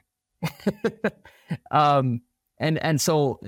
um, 1.71 2.23
and 2.59 2.79
and 2.79 3.01
so 3.01 3.41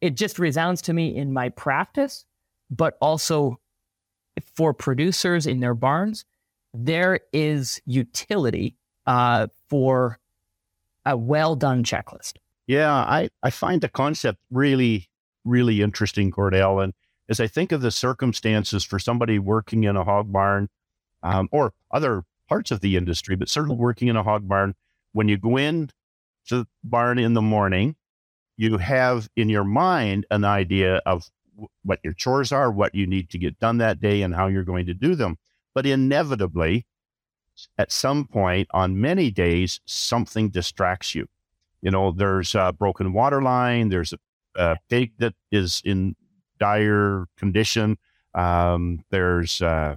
it 0.00 0.16
just 0.16 0.38
resounds 0.38 0.82
to 0.82 0.92
me 0.92 1.16
in 1.16 1.32
my 1.32 1.48
practice, 1.48 2.24
but 2.70 2.96
also 3.00 3.58
for 4.54 4.72
producers 4.72 5.46
in 5.46 5.60
their 5.60 5.74
barns, 5.74 6.24
there 6.72 7.20
is 7.32 7.80
utility 7.86 8.76
uh, 9.06 9.48
for 9.68 10.18
a 11.04 11.16
well 11.16 11.56
done 11.56 11.82
checklist. 11.82 12.34
Yeah, 12.66 12.94
I, 12.94 13.30
I 13.42 13.50
find 13.50 13.80
the 13.80 13.88
concept 13.88 14.38
really, 14.50 15.08
really 15.44 15.80
interesting, 15.80 16.30
Cordell. 16.30 16.84
And 16.84 16.92
as 17.28 17.40
I 17.40 17.46
think 17.46 17.72
of 17.72 17.80
the 17.80 17.90
circumstances 17.90 18.84
for 18.84 18.98
somebody 18.98 19.38
working 19.38 19.84
in 19.84 19.96
a 19.96 20.04
hog 20.04 20.30
barn 20.30 20.68
um, 21.22 21.48
or 21.50 21.72
other 21.90 22.24
parts 22.48 22.70
of 22.70 22.80
the 22.80 22.96
industry, 22.96 23.36
but 23.36 23.48
certainly 23.48 23.76
working 23.76 24.08
in 24.08 24.16
a 24.16 24.22
hog 24.22 24.46
barn, 24.46 24.74
when 25.12 25.28
you 25.28 25.38
go 25.38 25.56
in 25.56 25.90
to 26.48 26.58
the 26.58 26.66
barn 26.84 27.18
in 27.18 27.32
the 27.32 27.42
morning, 27.42 27.96
you 28.58 28.76
have 28.76 29.30
in 29.36 29.48
your 29.48 29.64
mind 29.64 30.26
an 30.30 30.44
idea 30.44 30.96
of 31.06 31.30
what 31.82 32.00
your 32.02 32.12
chores 32.12 32.52
are, 32.52 32.70
what 32.70 32.94
you 32.94 33.06
need 33.06 33.30
to 33.30 33.38
get 33.38 33.58
done 33.58 33.78
that 33.78 34.00
day, 34.00 34.20
and 34.20 34.34
how 34.34 34.48
you're 34.48 34.64
going 34.64 34.86
to 34.86 34.94
do 34.94 35.14
them. 35.14 35.38
But 35.74 35.86
inevitably, 35.86 36.84
at 37.78 37.92
some 37.92 38.26
point 38.26 38.68
on 38.72 39.00
many 39.00 39.30
days, 39.30 39.80
something 39.86 40.50
distracts 40.50 41.14
you. 41.14 41.28
You 41.80 41.92
know, 41.92 42.10
there's 42.10 42.54
a 42.56 42.74
broken 42.76 43.12
water 43.12 43.40
line, 43.40 43.88
there's 43.88 44.12
a, 44.12 44.18
a 44.56 44.76
pig 44.90 45.12
that 45.18 45.34
is 45.52 45.80
in 45.84 46.16
dire 46.58 47.26
condition. 47.36 47.96
Um, 48.34 49.04
there's 49.10 49.62
uh, 49.62 49.96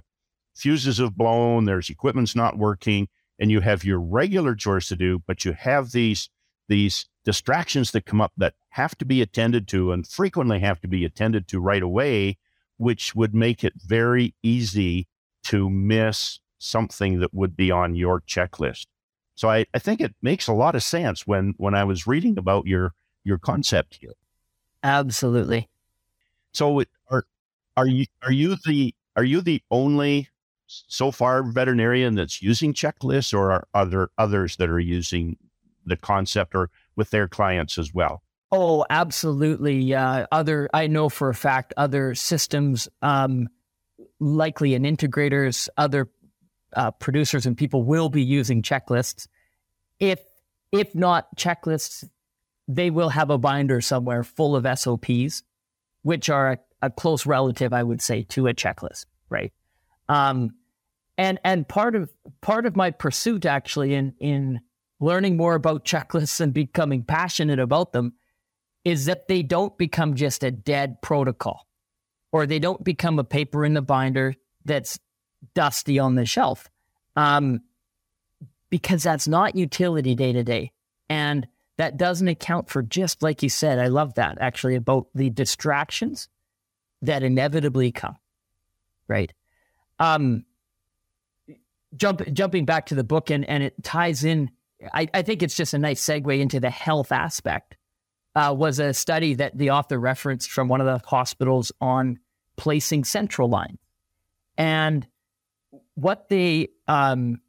fuses 0.54 0.98
have 0.98 1.16
blown, 1.16 1.64
there's 1.64 1.90
equipment's 1.90 2.36
not 2.36 2.58
working, 2.58 3.08
and 3.40 3.50
you 3.50 3.60
have 3.60 3.84
your 3.84 4.00
regular 4.00 4.54
chores 4.54 4.86
to 4.88 4.96
do, 4.96 5.20
but 5.26 5.44
you 5.44 5.52
have 5.52 5.90
these 5.90 6.30
these 6.68 7.06
distractions 7.24 7.90
that 7.92 8.06
come 8.06 8.20
up 8.20 8.32
that 8.36 8.54
have 8.70 8.96
to 8.98 9.04
be 9.04 9.22
attended 9.22 9.68
to 9.68 9.92
and 9.92 10.06
frequently 10.06 10.60
have 10.60 10.80
to 10.80 10.88
be 10.88 11.04
attended 11.04 11.48
to 11.48 11.60
right 11.60 11.82
away, 11.82 12.38
which 12.76 13.14
would 13.14 13.34
make 13.34 13.62
it 13.62 13.74
very 13.76 14.34
easy 14.42 15.06
to 15.44 15.68
miss 15.70 16.40
something 16.58 17.20
that 17.20 17.34
would 17.34 17.56
be 17.56 17.70
on 17.70 17.94
your 17.94 18.20
checklist. 18.20 18.86
So 19.34 19.50
I, 19.50 19.66
I 19.74 19.78
think 19.78 20.00
it 20.00 20.14
makes 20.22 20.46
a 20.46 20.52
lot 20.52 20.74
of 20.74 20.82
sense 20.82 21.26
when 21.26 21.54
when 21.56 21.74
I 21.74 21.84
was 21.84 22.06
reading 22.06 22.38
about 22.38 22.66
your 22.66 22.92
your 23.24 23.38
concept 23.38 23.98
here. 24.00 24.14
Absolutely. 24.82 25.68
So 26.52 26.80
it, 26.80 26.88
are 27.10 27.24
are 27.76 27.86
you 27.86 28.06
are 28.22 28.32
you 28.32 28.56
the 28.66 28.94
are 29.16 29.24
you 29.24 29.40
the 29.40 29.62
only 29.70 30.28
so 30.66 31.10
far 31.10 31.42
veterinarian 31.42 32.14
that's 32.14 32.42
using 32.42 32.72
checklists, 32.72 33.34
or 33.34 33.52
are, 33.52 33.68
are 33.74 33.86
there 33.86 34.08
others 34.16 34.56
that 34.56 34.70
are 34.70 34.80
using 34.80 35.36
the 35.84 35.96
concept 35.96 36.54
or 36.54 36.70
with 36.96 37.10
their 37.10 37.28
clients 37.28 37.78
as 37.78 37.92
well? 37.92 38.22
Oh, 38.50 38.84
absolutely. 38.90 39.94
Uh, 39.94 40.26
other, 40.30 40.68
I 40.74 40.86
know 40.86 41.08
for 41.08 41.30
a 41.30 41.34
fact, 41.34 41.72
other 41.76 42.14
systems, 42.14 42.88
um, 43.00 43.48
likely 44.20 44.74
and 44.74 44.84
integrators, 44.84 45.68
other 45.76 46.10
uh, 46.76 46.90
producers 46.90 47.46
and 47.46 47.56
people 47.56 47.82
will 47.82 48.08
be 48.08 48.22
using 48.22 48.62
checklists. 48.62 49.26
If 49.98 50.20
if 50.70 50.94
not 50.94 51.36
checklists, 51.36 52.04
they 52.66 52.90
will 52.90 53.10
have 53.10 53.30
a 53.30 53.38
binder 53.38 53.80
somewhere 53.80 54.24
full 54.24 54.56
of 54.56 54.66
SOPs, 54.78 55.42
which 56.02 56.30
are 56.30 56.52
a, 56.52 56.58
a 56.80 56.90
close 56.90 57.26
relative, 57.26 57.72
I 57.72 57.82
would 57.82 58.00
say, 58.00 58.22
to 58.30 58.46
a 58.46 58.54
checklist, 58.54 59.04
right? 59.28 59.52
Um, 60.08 60.54
and 61.18 61.38
and 61.44 61.68
part 61.68 61.94
of 61.94 62.10
part 62.40 62.66
of 62.66 62.74
my 62.74 62.90
pursuit 62.90 63.44
actually 63.44 63.94
in 63.94 64.14
in 64.18 64.60
learning 65.02 65.36
more 65.36 65.54
about 65.54 65.84
checklists 65.84 66.40
and 66.40 66.54
becoming 66.54 67.02
passionate 67.02 67.58
about 67.58 67.92
them 67.92 68.14
is 68.84 69.06
that 69.06 69.28
they 69.28 69.42
don't 69.42 69.76
become 69.76 70.14
just 70.14 70.44
a 70.44 70.50
dead 70.50 71.02
protocol 71.02 71.66
or 72.30 72.46
they 72.46 72.58
don't 72.58 72.82
become 72.82 73.18
a 73.18 73.24
paper 73.24 73.64
in 73.64 73.74
the 73.74 73.82
binder 73.82 74.34
that's 74.64 74.98
dusty 75.54 75.98
on 75.98 76.14
the 76.14 76.24
shelf 76.24 76.70
um, 77.16 77.60
because 78.70 79.02
that's 79.02 79.28
not 79.28 79.56
utility 79.56 80.14
day 80.14 80.32
to 80.32 80.44
day. 80.44 80.72
And 81.08 81.46
that 81.78 81.96
doesn't 81.96 82.28
account 82.28 82.70
for 82.70 82.82
just 82.82 83.22
like 83.22 83.42
you 83.42 83.48
said, 83.48 83.78
I 83.78 83.88
love 83.88 84.14
that 84.14 84.38
actually 84.40 84.76
about 84.76 85.08
the 85.14 85.30
distractions 85.30 86.28
that 87.02 87.22
inevitably 87.22 87.90
come. 87.92 88.16
Right. 89.08 89.32
Um, 89.98 90.44
jump, 91.96 92.22
jumping 92.32 92.64
back 92.64 92.86
to 92.86 92.94
the 92.94 93.04
book 93.04 93.30
and, 93.30 93.44
and 93.44 93.62
it 93.62 93.82
ties 93.82 94.24
in 94.24 94.50
I, 94.92 95.08
I 95.14 95.22
think 95.22 95.42
it's 95.42 95.54
just 95.54 95.74
a 95.74 95.78
nice 95.78 96.04
segue 96.04 96.38
into 96.40 96.60
the 96.60 96.70
health 96.70 97.12
aspect. 97.12 97.76
Uh, 98.34 98.54
was 98.56 98.78
a 98.78 98.94
study 98.94 99.34
that 99.34 99.58
the 99.58 99.70
author 99.70 100.00
referenced 100.00 100.50
from 100.50 100.66
one 100.66 100.80
of 100.80 100.86
the 100.86 101.06
hospitals 101.06 101.70
on 101.82 102.18
placing 102.56 103.04
central 103.04 103.46
line, 103.46 103.76
and 104.56 105.06
what 105.96 106.30
they 106.30 106.68
um, 106.88 107.42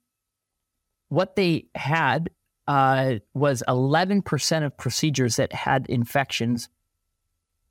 what 1.08 1.38
they 1.38 1.68
had 1.74 2.30
uh, 2.68 3.16
was 3.34 3.64
eleven 3.66 4.22
percent 4.22 4.66
of 4.66 4.76
procedures 4.76 5.38
that 5.38 5.54
had 5.54 5.86
infections 5.88 6.68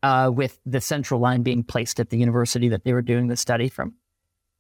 uh, 0.03 0.31
with 0.33 0.59
the 0.65 0.81
central 0.81 1.21
line 1.21 1.43
being 1.43 1.63
placed 1.63 2.01
at 2.01 2.09
the 2.09 2.17
university 2.17 2.71
that 2.71 2.83
they 2.85 2.95
were 2.95 3.03
doing 3.03 3.29
the 3.29 3.37
study 3.37 3.69
from, 3.69 3.93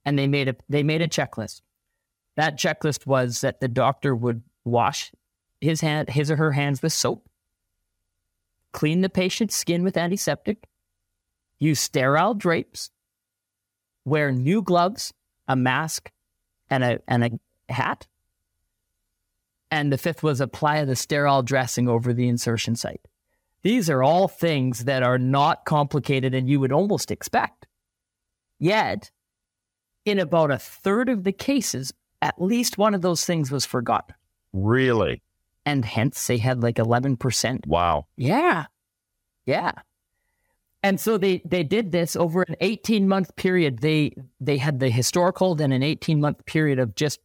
and 0.05 0.19
they 0.19 0.27
made 0.27 0.49
a 0.49 0.57
they 0.69 0.83
made 0.83 1.01
a 1.01 1.09
checklist. 1.09 1.63
That 2.37 2.59
checklist 2.59 3.07
was 3.07 3.41
that 3.41 3.61
the 3.61 3.69
doctor 3.69 4.15
would 4.15 4.43
wash 4.64 5.12
his 5.61 5.81
hand, 5.81 6.11
his 6.11 6.31
or 6.31 6.37
her 6.37 6.52
hands 6.52 6.83
with 6.83 6.92
soap, 6.92 7.28
clean 8.73 9.00
the 9.00 9.09
patient's 9.09 9.54
skin 9.54 9.85
with 9.85 9.97
antiseptic, 9.97 10.66
use 11.59 11.81
sterile 11.81 12.35
drapes, 12.35 12.90
wear 14.04 14.33
new 14.33 14.62
gloves, 14.62 15.12
a 15.47 15.57
mask, 15.57 16.11
and 16.69 16.83
a 16.83 17.00
and 17.07 17.25
a 17.25 17.73
hat. 17.73 18.07
And 19.71 19.92
the 19.92 19.99
fifth 19.99 20.23
was 20.23 20.40
apply 20.40 20.85
the 20.85 20.97
sterile 20.97 21.42
dressing 21.42 21.88
over 21.88 22.12
the 22.12 22.28
insertion 22.28 22.76
site. 22.76 23.07
These 23.62 23.88
are 23.88 24.02
all 24.02 24.28
things 24.28 24.85
that 24.85 25.02
are 25.02 25.19
not 25.19 25.64
complicated 25.64 26.35
and 26.35 26.49
you 26.49 26.61
would 26.61 26.73
almost 26.73 27.11
expect. 27.11 27.66
Yet, 28.59 29.11
in 30.04 30.19
about 30.19 30.50
a 30.50 30.59
third 30.59 31.09
of 31.09 31.25
the 31.25 31.33
cases, 31.33 31.92
at 32.21 32.40
least 32.40 32.76
one 32.76 32.95
of 32.95 33.02
those 33.02 33.25
things 33.25 33.50
was 33.50 33.64
forgotten. 33.64 34.14
Really? 34.53 35.23
And 35.65 35.85
hence 35.85 36.27
they 36.27 36.39
had 36.39 36.63
like 36.63 36.77
11%. 36.77 37.67
Wow. 37.67 38.07
Yeah. 38.17 38.67
Yeah. 39.47 39.73
And 40.83 41.01
so 41.01 41.17
they, 41.17 41.43
they 41.45 41.63
did 41.63 41.93
this 41.93 42.17
over 42.17 42.43
an 42.43 42.57
18 42.61 43.07
month 43.07 43.37
period. 43.37 43.79
They 43.79 44.15
they 44.41 44.57
had 44.57 44.81
the 44.81 44.91
historical, 44.91 45.55
then 45.55 45.71
an 45.71 45.83
18 45.83 46.21
month 46.21 46.45
period 46.45 46.81
of 46.81 46.97
just, 46.97 47.21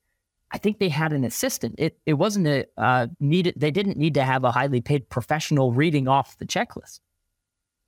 I 0.51 0.59
think 0.59 0.77
they 0.77 0.89
had 0.89 1.11
an 1.11 1.23
assistant. 1.23 1.75
It 1.79 1.97
it 2.05 2.13
wasn't 2.13 2.47
a 2.47 2.67
uh, 2.77 3.07
needed. 3.19 3.55
They 3.57 3.71
didn't 3.71 3.97
need 3.97 4.13
to 4.13 4.23
have 4.23 4.43
a 4.43 4.51
highly 4.51 4.79
paid 4.79 5.09
professional 5.09 5.71
reading 5.73 6.07
off 6.07 6.37
the 6.37 6.45
checklist, 6.45 6.99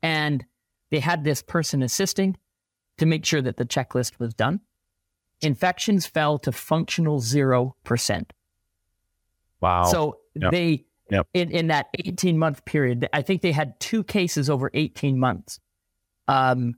and 0.01 0.43
they 0.89 0.99
had 0.99 1.23
this 1.23 1.41
person 1.41 1.83
assisting 1.83 2.35
to 2.97 3.05
make 3.05 3.23
sure 3.23 3.41
that 3.41 3.57
the 3.57 3.65
checklist 3.65 4.19
was 4.19 4.33
done. 4.33 4.59
Infections 5.41 6.05
fell 6.05 6.37
to 6.39 6.51
functional 6.51 7.19
zero 7.21 7.75
percent. 7.85 8.33
Wow. 9.61 9.83
So 9.85 10.19
yep. 10.35 10.51
they 10.51 10.85
yep. 11.09 11.27
in 11.33 11.51
in 11.51 11.67
that 11.67 11.87
18 12.05 12.37
month 12.37 12.65
period, 12.65 13.07
I 13.13 13.21
think 13.21 13.41
they 13.41 13.51
had 13.51 13.79
two 13.79 14.03
cases 14.03 14.49
over 14.49 14.69
18 14.73 15.19
months 15.19 15.59
um, 16.27 16.75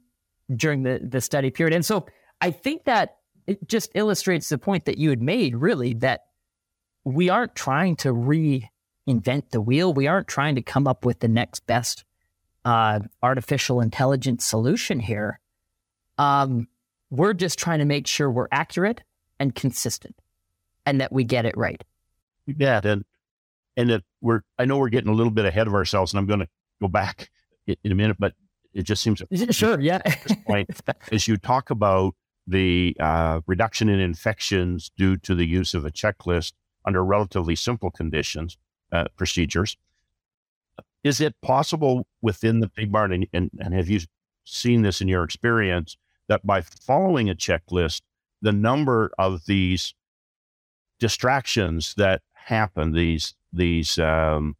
during 0.54 0.84
the 0.84 1.00
the 1.02 1.22
study 1.22 1.52
period. 1.52 1.76
And 1.76 1.86
so 1.86 2.08
I 2.40 2.52
think 2.52 2.86
that 2.86 3.18
it 3.48 3.68
just 3.68 3.92
illustrates 3.96 4.50
the 4.50 4.58
point 4.58 4.86
that 4.86 4.98
you 4.98 5.10
had 5.10 5.22
made 5.22 5.56
really 5.56 5.94
that 5.96 6.22
we 7.04 7.30
aren't 7.30 7.56
trying 7.56 7.96
to 7.98 8.10
reinvent 8.14 9.50
the 9.52 9.62
wheel. 9.62 9.94
We 9.94 10.08
aren't 10.08 10.28
trying 10.28 10.56
to 10.56 10.62
come 10.62 10.88
up 10.88 11.06
with 11.06 11.20
the 11.20 11.28
next 11.28 11.66
best 11.66 12.04
uh, 12.64 13.00
artificial 13.24 13.82
intelligence 13.82 14.46
solution 14.46 15.00
here. 15.00 15.40
Um, 16.18 16.68
we're 17.10 17.34
just 17.34 17.60
trying 17.60 17.80
to 17.80 17.86
make 17.86 18.08
sure 18.08 18.30
we're 18.30 18.48
accurate 18.52 19.02
and 19.40 19.54
consistent 19.54 20.16
and 20.86 21.02
that 21.02 21.12
we 21.12 21.24
get 21.24 21.46
it 21.46 21.58
right. 21.58 21.84
Yeah, 22.58 22.82
and 22.84 23.04
and 23.78 23.90
that 23.90 24.04
we're 24.22 24.42
I 24.58 24.66
know 24.66 24.78
we're 24.78 24.90
getting 24.90 25.10
a 25.10 25.16
little 25.16 25.32
bit 25.32 25.46
ahead 25.46 25.68
of 25.68 25.74
ourselves, 25.74 26.14
and 26.14 26.20
I'm 26.20 26.28
going 26.28 26.42
to 26.42 26.48
go 26.82 26.88
back 26.88 27.30
in 27.68 27.92
a 27.92 27.96
minute, 27.96 28.18
but 28.20 28.34
it 28.74 28.84
just 28.84 29.04
seems 29.04 29.22
sure, 29.52 29.80
yeah. 29.80 30.02
point, 30.48 30.70
as 31.12 31.28
you 31.28 31.38
talk 31.38 31.70
about 31.70 32.16
the 32.48 32.96
uh, 33.00 33.42
reduction 33.48 33.90
in 33.90 34.00
infections 34.00 34.92
due 34.98 35.18
to 35.18 35.36
the 35.36 35.46
use 35.46 35.74
of 35.74 35.86
a 35.86 35.92
checklist 35.92 36.54
under 36.86 37.04
relatively 37.04 37.56
simple 37.56 37.92
conditions 37.92 38.58
uh, 38.92 39.06
procedures, 39.16 39.78
is 41.04 41.22
it 41.22 41.36
possible 41.42 42.08
within 42.22 42.60
the 42.60 42.70
pig 42.70 42.92
barn, 42.92 43.12
and, 43.12 43.28
and, 43.34 43.52
and 43.60 43.74
have 43.74 43.90
you 43.90 44.00
seen 44.44 44.82
this 44.82 45.02
in 45.02 45.08
your 45.08 45.24
experience, 45.24 45.98
that 46.28 46.46
by 46.46 46.62
following 46.62 47.30
a 47.30 47.36
checklist, 47.36 48.02
the 48.42 48.52
number 48.52 49.12
of 49.18 49.46
these 49.46 49.94
distractions 51.00 51.94
that 51.98 52.22
happen, 52.46 52.94
these 52.94 53.36
these 53.54 53.98
um, 54.00 54.56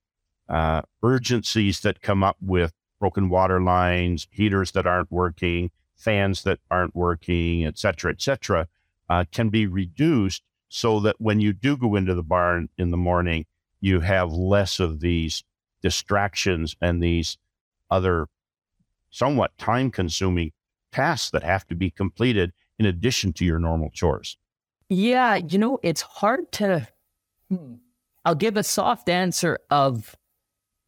uh, 0.50 0.82
urgencies 1.02 1.82
that 1.82 2.02
come 2.02 2.24
up 2.24 2.38
with 2.42 2.74
broken 3.00 3.30
water 3.30 3.62
lines, 3.62 4.28
heaters 4.32 4.72
that 4.72 4.86
aren't 4.86 5.12
working, 5.12 5.72
fans 5.96 6.44
that 6.44 6.60
aren't 6.70 6.96
working, 6.96 7.66
et 7.66 7.78
cetera, 7.78 8.12
et 8.12 8.22
cetera, 8.22 8.68
uh, 9.10 9.24
can 9.32 9.50
be 9.50 9.66
reduced 9.66 10.44
so 10.68 11.00
that 11.00 11.16
when 11.20 11.40
you 11.40 11.54
do 11.54 11.76
go 11.78 11.96
into 11.96 12.16
the 12.16 12.24
barn 12.24 12.70
in 12.78 12.92
the 12.92 12.98
morning, 12.98 13.46
you 13.80 14.02
have 14.02 14.32
less 14.32 14.80
of 14.80 15.00
these 15.00 15.44
distractions 15.82 16.76
and 16.82 17.02
these 17.02 17.38
other 17.90 18.28
somewhat 19.10 19.58
time 19.58 19.92
consuming 19.92 20.52
tasks 20.92 21.30
that 21.32 21.44
have 21.44 21.68
to 21.68 21.76
be 21.76 21.90
completed 21.90 22.54
in 22.78 22.86
addition 22.86 23.34
to 23.34 23.46
your 23.46 23.60
normal 23.60 23.90
chores. 23.90 24.38
Yeah, 24.90 25.36
you 25.36 25.58
know, 25.58 25.80
it's 25.84 26.02
hard 26.02 26.52
to 26.54 26.88
Hmm. 27.52 27.76
I'll 28.24 28.36
give 28.36 28.56
a 28.56 28.64
soft 28.64 29.10
answer 29.10 29.60
of 29.70 30.16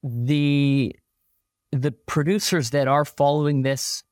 the 0.01 0.95
the 1.71 1.91
producers 1.91 2.69
that 2.69 2.87
are 2.87 3.05
following 3.05 3.63
this 3.63 4.03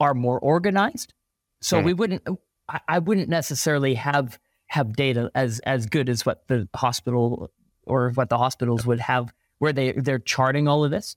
are 0.00 0.14
more 0.14 0.38
organized. 0.38 1.14
So 1.62 1.80
we 1.80 1.94
wouldn't 1.94 2.22
I, 2.68 2.80
I 2.88 2.98
wouldn't 2.98 3.28
necessarily 3.28 3.94
have 3.94 4.38
have 4.66 4.94
data 4.94 5.30
as 5.34 5.60
as 5.60 5.86
good 5.86 6.08
as 6.08 6.26
what 6.26 6.46
the 6.48 6.68
hospital 6.74 7.50
or 7.84 8.10
what 8.10 8.28
the 8.28 8.38
hospitals 8.38 8.84
would 8.84 9.00
have 9.00 9.32
where 9.58 9.72
they 9.72 9.92
they're 9.92 10.18
charting 10.18 10.68
all 10.68 10.84
of 10.84 10.90
this. 10.90 11.16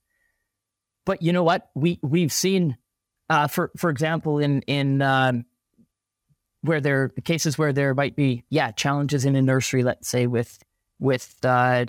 But 1.06 1.22
you 1.22 1.34
know 1.34 1.44
what? 1.44 1.70
We 1.76 2.00
we've 2.02 2.32
seen 2.32 2.78
uh, 3.30 3.48
for 3.48 3.72
for 3.76 3.90
example 3.90 4.40
in 4.40 4.62
in 4.62 5.02
um, 5.02 5.46
where 6.62 6.82
there 6.82 7.10
cases 7.24 7.58
where 7.58 7.74
there 7.74 7.94
might 7.94 8.16
be 8.16 8.44
yeah 8.50 8.72
challenges 8.72 9.26
in 9.26 9.36
a 9.36 9.42
nursery, 9.42 9.84
let's 9.84 10.08
say 10.08 10.28
with 10.28 10.60
with 11.00 11.36
uh, 11.44 11.86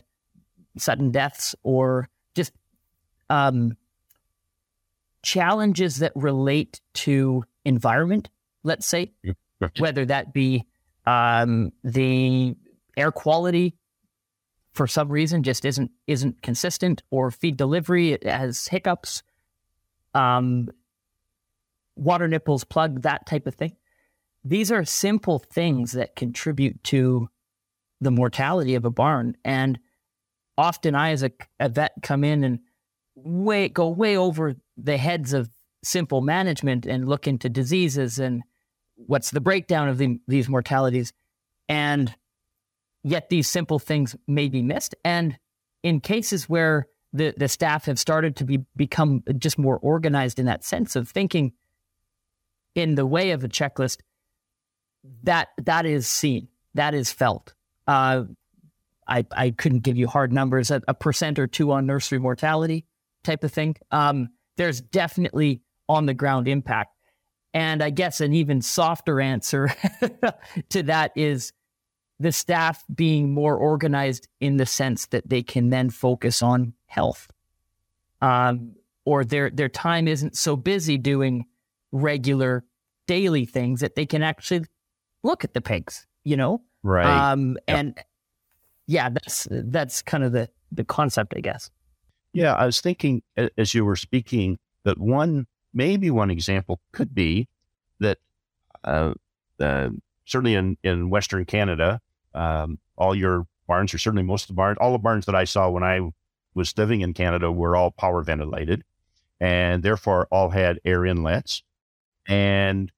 sudden 0.76 1.10
deaths 1.10 1.54
or 1.62 2.08
just 2.34 2.52
um, 3.28 3.76
challenges 5.22 5.98
that 5.98 6.12
relate 6.14 6.80
to 6.94 7.44
environment, 7.64 8.28
let's 8.62 8.86
say, 8.86 9.12
whether 9.78 10.04
that 10.06 10.32
be 10.32 10.64
um, 11.06 11.72
the 11.84 12.56
air 12.96 13.12
quality 13.12 13.74
for 14.72 14.86
some 14.86 15.08
reason 15.08 15.42
just 15.42 15.64
isn't 15.64 15.90
isn't 16.06 16.42
consistent, 16.42 17.02
or 17.10 17.30
feed 17.30 17.56
delivery 17.56 18.12
it 18.12 18.24
has 18.24 18.68
hiccups, 18.68 19.22
um, 20.14 20.68
water 21.96 22.28
nipples 22.28 22.64
plug, 22.64 23.02
that 23.02 23.26
type 23.26 23.46
of 23.46 23.54
thing. 23.54 23.76
These 24.44 24.72
are 24.72 24.84
simple 24.84 25.38
things 25.38 25.92
that 25.92 26.16
contribute 26.16 26.82
to 26.84 27.28
the 28.00 28.10
mortality 28.10 28.74
of 28.74 28.84
a 28.84 28.90
barn, 28.90 29.36
and 29.44 29.78
often 30.56 30.94
I, 30.94 31.10
as 31.10 31.22
a, 31.22 31.30
a 31.58 31.68
vet, 31.68 31.92
come 32.02 32.24
in 32.24 32.44
and 32.44 32.60
way 33.14 33.68
go 33.68 33.88
way 33.88 34.16
over 34.16 34.56
the 34.76 34.96
heads 34.96 35.32
of 35.34 35.50
simple 35.82 36.20
management 36.22 36.86
and 36.86 37.08
look 37.08 37.26
into 37.26 37.48
diseases 37.48 38.18
and 38.18 38.42
what's 38.94 39.30
the 39.30 39.40
breakdown 39.40 39.88
of 39.88 39.98
the, 39.98 40.18
these 40.26 40.48
mortalities, 40.48 41.12
and 41.68 42.14
yet 43.02 43.28
these 43.28 43.48
simple 43.48 43.78
things 43.78 44.16
may 44.26 44.48
be 44.48 44.62
missed. 44.62 44.94
And 45.04 45.38
in 45.82 46.00
cases 46.00 46.48
where 46.48 46.86
the, 47.12 47.34
the 47.36 47.48
staff 47.48 47.86
have 47.86 47.98
started 47.98 48.36
to 48.36 48.44
be 48.44 48.64
become 48.76 49.22
just 49.38 49.58
more 49.58 49.78
organized 49.78 50.38
in 50.38 50.46
that 50.46 50.64
sense 50.64 50.96
of 50.96 51.08
thinking 51.08 51.52
in 52.74 52.94
the 52.94 53.06
way 53.06 53.32
of 53.32 53.42
a 53.42 53.48
checklist, 53.48 53.98
that 55.22 55.48
that 55.58 55.86
is 55.86 56.06
seen, 56.06 56.48
that 56.74 56.94
is 56.94 57.12
felt. 57.12 57.54
Uh, 57.86 58.24
I 59.06 59.26
I 59.32 59.50
couldn't 59.50 59.80
give 59.80 59.96
you 59.96 60.06
hard 60.06 60.32
numbers, 60.32 60.70
a, 60.70 60.82
a, 60.86 60.94
percent 60.94 61.38
or 61.38 61.46
two 61.46 61.72
on 61.72 61.86
nursery 61.86 62.18
mortality 62.18 62.86
type 63.24 63.44
of 63.44 63.52
thing. 63.52 63.76
Um, 63.90 64.30
there's 64.56 64.80
definitely 64.80 65.62
on 65.88 66.06
the 66.06 66.14
ground 66.14 66.48
impact, 66.48 66.96
and 67.52 67.82
I 67.82 67.90
guess 67.90 68.20
an 68.20 68.32
even 68.32 68.62
softer 68.62 69.20
answer 69.20 69.74
to 70.70 70.82
that 70.84 71.12
is 71.16 71.52
the 72.20 72.32
staff 72.32 72.84
being 72.94 73.32
more 73.32 73.56
organized 73.56 74.28
in 74.40 74.58
the 74.58 74.66
sense 74.66 75.06
that 75.06 75.28
they 75.28 75.42
can 75.42 75.70
then 75.70 75.90
focus 75.90 76.42
on 76.42 76.74
health. 76.86 77.28
Um, 78.20 78.76
or 79.06 79.24
their 79.24 79.48
their 79.50 79.70
time 79.70 80.06
isn't 80.06 80.36
so 80.36 80.56
busy 80.56 80.98
doing 80.98 81.46
regular 81.90 82.64
daily 83.06 83.46
things 83.46 83.80
that 83.80 83.96
they 83.96 84.06
can 84.06 84.22
actually 84.22 84.66
look 85.22 85.44
at 85.44 85.54
the 85.54 85.60
pigs, 85.60 86.06
you 86.24 86.36
know? 86.36 86.62
Right. 86.82 87.06
Um, 87.06 87.58
yep. 87.68 87.78
and 87.78 87.98
yeah, 88.86 89.10
that's 89.10 89.46
that's 89.50 90.02
kind 90.02 90.24
of 90.24 90.32
the 90.32 90.48
the 90.72 90.84
concept, 90.84 91.34
I 91.36 91.40
guess. 91.40 91.70
Yeah, 92.32 92.54
I 92.54 92.66
was 92.66 92.80
thinking 92.80 93.22
as 93.58 93.74
you 93.74 93.84
were 93.84 93.96
speaking 93.96 94.58
that 94.84 94.98
one 94.98 95.46
maybe 95.74 96.10
one 96.10 96.30
example 96.30 96.80
could 96.92 97.14
be 97.14 97.48
that 98.00 98.18
uh, 98.84 99.14
uh, 99.58 99.90
certainly 100.24 100.54
in 100.54 100.76
in 100.82 101.10
Western 101.10 101.44
Canada, 101.44 102.00
um, 102.34 102.78
all 102.96 103.14
your 103.14 103.46
barns, 103.66 103.92
or 103.92 103.98
certainly 103.98 104.22
most 104.22 104.44
of 104.44 104.48
the 104.48 104.54
barns, 104.54 104.78
all 104.80 104.92
the 104.92 104.98
barns 104.98 105.26
that 105.26 105.34
I 105.34 105.44
saw 105.44 105.68
when 105.68 105.82
I 105.82 106.00
was 106.54 106.76
living 106.76 107.02
in 107.02 107.14
Canada 107.14 107.52
were 107.52 107.76
all 107.76 107.90
power 107.90 108.22
ventilated 108.22 108.82
and 109.40 109.82
therefore 109.82 110.26
all 110.30 110.50
had 110.50 110.80
air 110.84 111.06
inlets. 111.06 111.62
And 112.28 112.92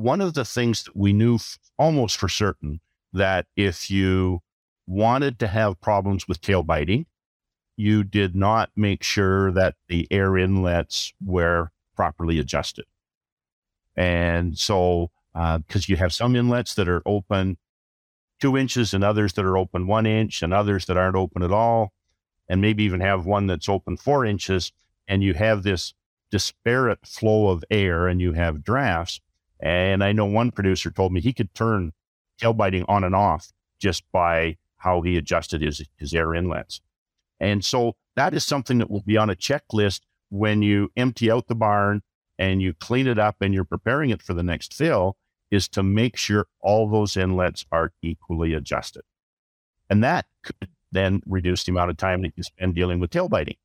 one 0.00 0.20
of 0.20 0.34
the 0.34 0.44
things 0.44 0.84
that 0.84 0.96
we 0.96 1.12
knew 1.12 1.36
f- 1.36 1.58
almost 1.78 2.16
for 2.16 2.28
certain 2.28 2.80
that 3.12 3.46
if 3.56 3.90
you 3.90 4.40
wanted 4.86 5.38
to 5.38 5.46
have 5.46 5.80
problems 5.80 6.26
with 6.26 6.40
tail 6.40 6.62
biting, 6.62 7.06
you 7.76 8.04
did 8.04 8.34
not 8.34 8.70
make 8.76 9.02
sure 9.02 9.52
that 9.52 9.74
the 9.88 10.06
air 10.10 10.36
inlets 10.36 11.12
were 11.24 11.70
properly 11.94 12.38
adjusted. 12.38 12.84
And 13.96 14.58
so, 14.58 15.10
because 15.32 15.84
uh, 15.84 15.88
you 15.88 15.96
have 15.96 16.12
some 16.12 16.34
inlets 16.36 16.74
that 16.74 16.88
are 16.88 17.02
open 17.06 17.58
two 18.40 18.56
inches 18.56 18.94
and 18.94 19.04
others 19.04 19.34
that 19.34 19.44
are 19.44 19.58
open 19.58 19.86
one 19.86 20.06
inch 20.06 20.42
and 20.42 20.52
others 20.52 20.86
that 20.86 20.96
aren't 20.96 21.16
open 21.16 21.42
at 21.42 21.52
all, 21.52 21.92
and 22.48 22.60
maybe 22.60 22.82
even 22.82 23.00
have 23.00 23.26
one 23.26 23.46
that's 23.46 23.68
open 23.68 23.96
four 23.96 24.24
inches, 24.24 24.72
and 25.06 25.22
you 25.22 25.34
have 25.34 25.62
this 25.62 25.94
disparate 26.30 27.06
flow 27.06 27.48
of 27.48 27.64
air 27.70 28.06
and 28.06 28.20
you 28.20 28.32
have 28.32 28.64
drafts. 28.64 29.20
And 29.62 30.02
I 30.02 30.12
know 30.12 30.24
one 30.24 30.50
producer 30.50 30.90
told 30.90 31.12
me 31.12 31.20
he 31.20 31.32
could 31.32 31.52
turn 31.54 31.92
tail 32.38 32.52
biting 32.52 32.84
on 32.88 33.04
and 33.04 33.14
off 33.14 33.50
just 33.78 34.04
by 34.12 34.56
how 34.76 35.02
he 35.02 35.16
adjusted 35.16 35.60
his, 35.60 35.82
his 35.96 36.14
air 36.14 36.34
inlets. 36.34 36.80
And 37.38 37.64
so 37.64 37.96
that 38.16 38.34
is 38.34 38.44
something 38.44 38.78
that 38.78 38.90
will 38.90 39.02
be 39.02 39.16
on 39.16 39.30
a 39.30 39.36
checklist 39.36 40.00
when 40.30 40.62
you 40.62 40.90
empty 40.96 41.30
out 41.30 41.48
the 41.48 41.54
barn 41.54 42.02
and 42.38 42.62
you 42.62 42.72
clean 42.74 43.06
it 43.06 43.18
up 43.18 43.36
and 43.40 43.52
you're 43.52 43.64
preparing 43.64 44.10
it 44.10 44.22
for 44.22 44.32
the 44.32 44.42
next 44.42 44.72
fill 44.72 45.16
is 45.50 45.68
to 45.68 45.82
make 45.82 46.16
sure 46.16 46.46
all 46.60 46.88
those 46.88 47.16
inlets 47.16 47.66
are 47.72 47.92
equally 48.02 48.54
adjusted. 48.54 49.02
And 49.90 50.02
that 50.04 50.26
could 50.42 50.68
then 50.92 51.22
reduce 51.26 51.64
the 51.64 51.72
amount 51.72 51.90
of 51.90 51.96
time 51.96 52.22
that 52.22 52.32
you 52.36 52.42
spend 52.42 52.74
dealing 52.74 53.00
with 53.00 53.10
tail 53.10 53.28
biting. 53.28 53.56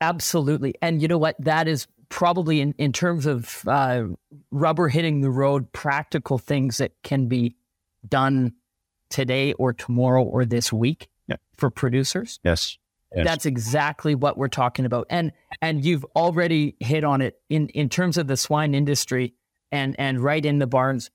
Absolutely. 0.00 0.74
And 0.82 1.00
you 1.00 1.08
know 1.08 1.18
what? 1.18 1.36
That 1.38 1.68
is 1.68 1.86
probably 2.08 2.60
in, 2.60 2.74
in 2.78 2.92
terms 2.92 3.26
of 3.26 3.62
uh, 3.66 4.04
rubber 4.50 4.88
hitting 4.88 5.20
the 5.20 5.30
road, 5.30 5.72
practical 5.72 6.38
things 6.38 6.78
that 6.78 6.92
can 7.02 7.26
be 7.26 7.56
done 8.08 8.54
today 9.10 9.52
or 9.54 9.72
tomorrow 9.72 10.22
or 10.22 10.44
this 10.44 10.72
week 10.72 11.08
yeah. 11.26 11.36
for 11.56 11.70
producers. 11.70 12.40
Yes. 12.42 12.78
yes. 13.14 13.24
That's 13.24 13.46
exactly 13.46 14.14
what 14.14 14.36
we're 14.36 14.48
talking 14.48 14.84
about. 14.84 15.06
And 15.10 15.32
and 15.60 15.84
you've 15.84 16.04
already 16.16 16.76
hit 16.80 17.04
on 17.04 17.20
it 17.20 17.40
in, 17.48 17.68
in 17.68 17.88
terms 17.88 18.18
of 18.18 18.26
the 18.26 18.36
swine 18.36 18.74
industry 18.74 19.34
and 19.70 19.94
and 19.98 20.20
right 20.20 20.44
in 20.44 20.58
the 20.58 20.66
barns. 20.66 21.10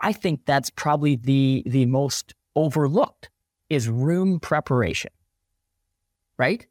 I 0.00 0.12
think 0.12 0.46
that's 0.46 0.70
probably 0.70 1.16
the 1.16 1.62
the 1.66 1.86
most 1.86 2.34
overlooked 2.56 3.30
is 3.68 3.88
room 3.88 4.40
preparation. 4.40 5.12
Right? 6.38 6.66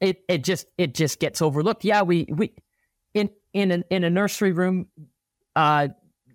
It 0.00 0.22
it 0.28 0.44
just 0.44 0.66
it 0.76 0.94
just 0.94 1.18
gets 1.18 1.40
overlooked. 1.40 1.84
Yeah, 1.84 2.02
we 2.02 2.26
we 2.28 2.52
in 3.16 3.30
in 3.52 3.72
a, 3.72 3.82
in 3.90 4.04
a 4.04 4.10
nursery 4.10 4.52
room, 4.52 4.86
uh, 5.56 5.88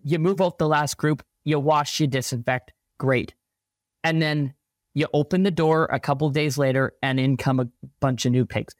you 0.03 0.19
move 0.19 0.41
out 0.41 0.57
the 0.57 0.67
last 0.67 0.97
group, 0.97 1.23
you 1.43 1.59
wash, 1.59 1.99
you 1.99 2.07
disinfect, 2.07 2.73
great, 2.97 3.35
and 4.03 4.21
then 4.21 4.55
you 4.93 5.07
open 5.13 5.43
the 5.43 5.51
door 5.51 5.87
a 5.91 5.99
couple 5.99 6.29
days 6.31 6.57
later, 6.57 6.93
and 7.01 7.19
in 7.19 7.37
come 7.37 7.59
a 7.59 7.67
bunch 7.99 8.25
of 8.25 8.31
new 8.31 8.45
pigs. 8.45 8.73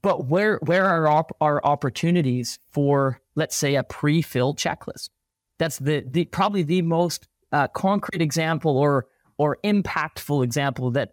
But 0.00 0.26
where 0.26 0.58
where 0.64 0.86
are 0.86 1.06
op- 1.08 1.36
our 1.40 1.64
opportunities 1.64 2.58
for, 2.70 3.20
let's 3.34 3.56
say, 3.56 3.74
a 3.74 3.82
pre-fill 3.82 4.54
checklist? 4.54 5.10
That's 5.58 5.78
the, 5.78 6.04
the 6.08 6.24
probably 6.24 6.62
the 6.62 6.82
most 6.82 7.28
uh, 7.52 7.68
concrete 7.68 8.22
example 8.22 8.78
or 8.78 9.06
or 9.36 9.58
impactful 9.62 10.42
example 10.42 10.92
that 10.92 11.10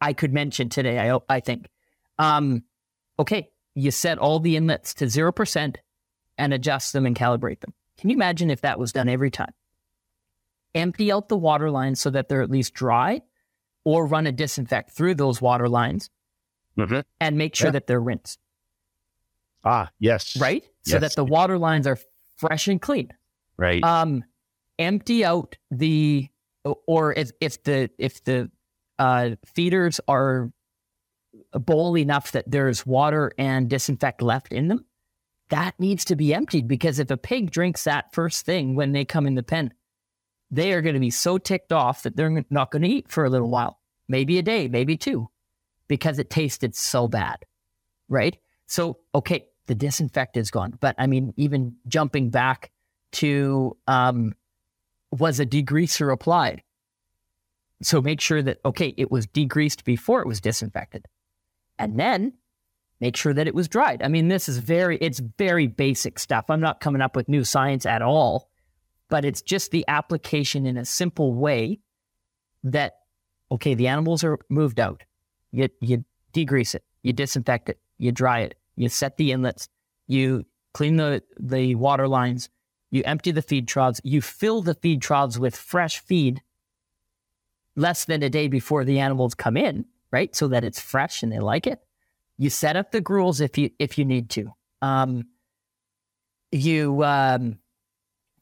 I 0.00 0.12
could 0.12 0.32
mention 0.32 0.68
today. 0.68 0.98
I 1.10 1.18
I 1.28 1.40
think. 1.40 1.68
Um, 2.18 2.62
okay, 3.18 3.50
you 3.76 3.92
set 3.92 4.18
all 4.18 4.40
the 4.40 4.56
inlets 4.56 4.94
to 4.94 5.08
zero 5.08 5.30
percent 5.30 5.78
and 6.36 6.52
adjust 6.52 6.92
them 6.92 7.06
and 7.06 7.14
calibrate 7.14 7.60
them. 7.60 7.74
Can 7.98 8.10
you 8.10 8.16
imagine 8.16 8.50
if 8.50 8.62
that 8.62 8.78
was 8.78 8.92
done 8.92 9.08
every 9.08 9.30
time? 9.30 9.52
Empty 10.74 11.12
out 11.12 11.28
the 11.28 11.36
water 11.36 11.70
lines 11.70 12.00
so 12.00 12.10
that 12.10 12.28
they're 12.28 12.42
at 12.42 12.50
least 12.50 12.74
dry, 12.74 13.22
or 13.84 14.04
run 14.06 14.26
a 14.26 14.32
disinfect 14.32 14.90
through 14.90 15.14
those 15.14 15.40
water 15.40 15.68
lines 15.68 16.10
mm-hmm. 16.76 17.00
and 17.20 17.38
make 17.38 17.54
sure 17.54 17.68
yeah. 17.68 17.72
that 17.72 17.86
they're 17.86 18.00
rinsed. 18.00 18.40
Ah, 19.64 19.90
yes. 19.98 20.36
Right? 20.36 20.64
Yes. 20.84 20.92
So 20.92 20.98
that 20.98 21.14
the 21.14 21.24
water 21.24 21.58
lines 21.58 21.86
are 21.86 21.98
fresh 22.36 22.68
and 22.68 22.82
clean. 22.82 23.12
Right. 23.56 23.82
Um, 23.82 24.24
empty 24.78 25.24
out 25.24 25.56
the 25.70 26.28
or 26.64 27.12
if 27.14 27.30
if 27.40 27.62
the 27.62 27.90
if 27.98 28.24
the 28.24 28.50
uh, 28.98 29.30
feeders 29.44 30.00
are 30.08 30.50
bowl 31.52 31.96
enough 31.96 32.32
that 32.32 32.50
there's 32.50 32.86
water 32.86 33.32
and 33.38 33.68
disinfect 33.68 34.22
left 34.22 34.52
in 34.52 34.68
them, 34.68 34.84
that 35.48 35.78
needs 35.78 36.04
to 36.06 36.16
be 36.16 36.34
emptied 36.34 36.66
because 36.66 36.98
if 36.98 37.10
a 37.10 37.16
pig 37.16 37.50
drinks 37.50 37.84
that 37.84 38.12
first 38.12 38.44
thing 38.44 38.74
when 38.74 38.92
they 38.92 39.04
come 39.04 39.26
in 39.26 39.34
the 39.34 39.42
pen, 39.42 39.72
they 40.50 40.72
are 40.72 40.82
going 40.82 40.94
to 40.94 41.00
be 41.00 41.10
so 41.10 41.38
ticked 41.38 41.72
off 41.72 42.02
that 42.02 42.16
they're 42.16 42.44
not 42.50 42.70
going 42.70 42.82
to 42.82 42.88
eat 42.88 43.10
for 43.10 43.24
a 43.24 43.30
little 43.30 43.50
while, 43.50 43.80
maybe 44.08 44.38
a 44.38 44.42
day, 44.42 44.68
maybe 44.68 44.96
two 44.96 45.28
because 45.88 46.18
it 46.18 46.30
tasted 46.30 46.74
so 46.74 47.08
bad, 47.08 47.44
right? 48.08 48.36
So, 48.66 48.98
okay, 49.14 49.46
the 49.66 49.74
disinfect 49.74 50.36
is 50.36 50.50
gone. 50.50 50.76
But 50.80 50.96
I 50.98 51.06
mean, 51.06 51.32
even 51.36 51.76
jumping 51.86 52.30
back 52.30 52.70
to 53.12 53.76
um, 53.86 54.34
was 55.10 55.40
a 55.40 55.46
degreaser 55.46 56.12
applied? 56.12 56.62
So 57.82 58.00
make 58.00 58.20
sure 58.20 58.42
that, 58.42 58.58
okay, 58.64 58.94
it 58.96 59.10
was 59.10 59.26
degreased 59.26 59.84
before 59.84 60.20
it 60.20 60.26
was 60.26 60.40
disinfected. 60.40 61.06
And 61.78 61.98
then 61.98 62.32
make 63.00 63.16
sure 63.16 63.34
that 63.34 63.46
it 63.46 63.54
was 63.54 63.68
dried. 63.68 64.02
I 64.02 64.08
mean, 64.08 64.28
this 64.28 64.48
is 64.48 64.58
very, 64.58 64.96
it's 64.98 65.20
very 65.20 65.66
basic 65.66 66.18
stuff. 66.18 66.46
I'm 66.48 66.60
not 66.60 66.80
coming 66.80 67.02
up 67.02 67.14
with 67.14 67.28
new 67.28 67.44
science 67.44 67.84
at 67.84 68.02
all. 68.02 68.48
but 69.08 69.24
it's 69.24 69.42
just 69.42 69.70
the 69.70 69.84
application 69.88 70.66
in 70.66 70.76
a 70.76 70.84
simple 70.84 71.34
way 71.34 71.80
that, 72.64 72.94
okay, 73.50 73.74
the 73.74 73.88
animals 73.88 74.24
are 74.24 74.38
moved 74.48 74.80
out. 74.80 75.04
You, 75.52 75.68
you 75.80 76.04
degrease 76.32 76.74
it, 76.74 76.84
you 77.02 77.12
disinfect 77.12 77.68
it, 77.68 77.78
you 77.98 78.12
dry 78.12 78.40
it, 78.40 78.56
you 78.74 78.88
set 78.88 79.16
the 79.16 79.32
inlets, 79.32 79.68
you 80.06 80.44
clean 80.74 80.96
the, 80.96 81.22
the 81.38 81.74
water 81.76 82.08
lines, 82.08 82.48
you 82.90 83.02
empty 83.04 83.30
the 83.30 83.42
feed 83.42 83.68
troughs, 83.68 84.00
you 84.04 84.20
fill 84.20 84.62
the 84.62 84.74
feed 84.74 85.02
troughs 85.02 85.38
with 85.38 85.56
fresh 85.56 86.00
feed 86.00 86.42
less 87.76 88.04
than 88.04 88.22
a 88.22 88.30
day 88.30 88.48
before 88.48 88.84
the 88.84 88.98
animals 88.98 89.34
come 89.34 89.56
in, 89.56 89.84
right? 90.12 90.34
So 90.34 90.48
that 90.48 90.64
it's 90.64 90.80
fresh 90.80 91.22
and 91.22 91.32
they 91.32 91.38
like 91.38 91.66
it. 91.66 91.80
You 92.38 92.50
set 92.50 92.76
up 92.76 92.92
the 92.92 93.00
gruels 93.00 93.40
if 93.40 93.56
you 93.56 93.70
if 93.78 93.98
you 93.98 94.04
need 94.04 94.30
to. 94.30 94.52
Um, 94.82 95.24
you 96.52 97.02
um, 97.04 97.58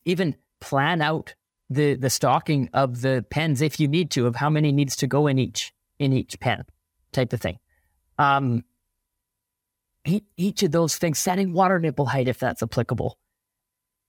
even 0.05 0.37
plan 0.61 1.01
out 1.03 1.35
the 1.71 1.95
the 1.95 2.11
stocking 2.11 2.71
of 2.73 3.01
the 3.01 3.25
pens 3.31 3.63
if 3.63 3.81
you 3.81 3.89
need 3.89 4.11
to 4.13 4.27
of 4.27 4.37
how 4.37 4.51
many 4.51 4.73
needs 4.73 4.97
to 4.97 5.07
go 5.07 5.27
in 5.27 5.39
each 5.39 5.73
in 5.99 6.13
each 6.13 6.39
pen 6.41 6.65
type 7.13 7.33
of 7.33 7.41
thing. 7.41 7.59
Um, 8.19 8.65
each 10.37 10.63
of 10.63 10.71
those 10.71 10.97
things, 10.97 11.19
setting 11.19 11.53
water 11.53 11.79
nipple 11.79 12.07
height 12.07 12.29
if 12.29 12.39
that's 12.39 12.63
applicable. 12.63 13.19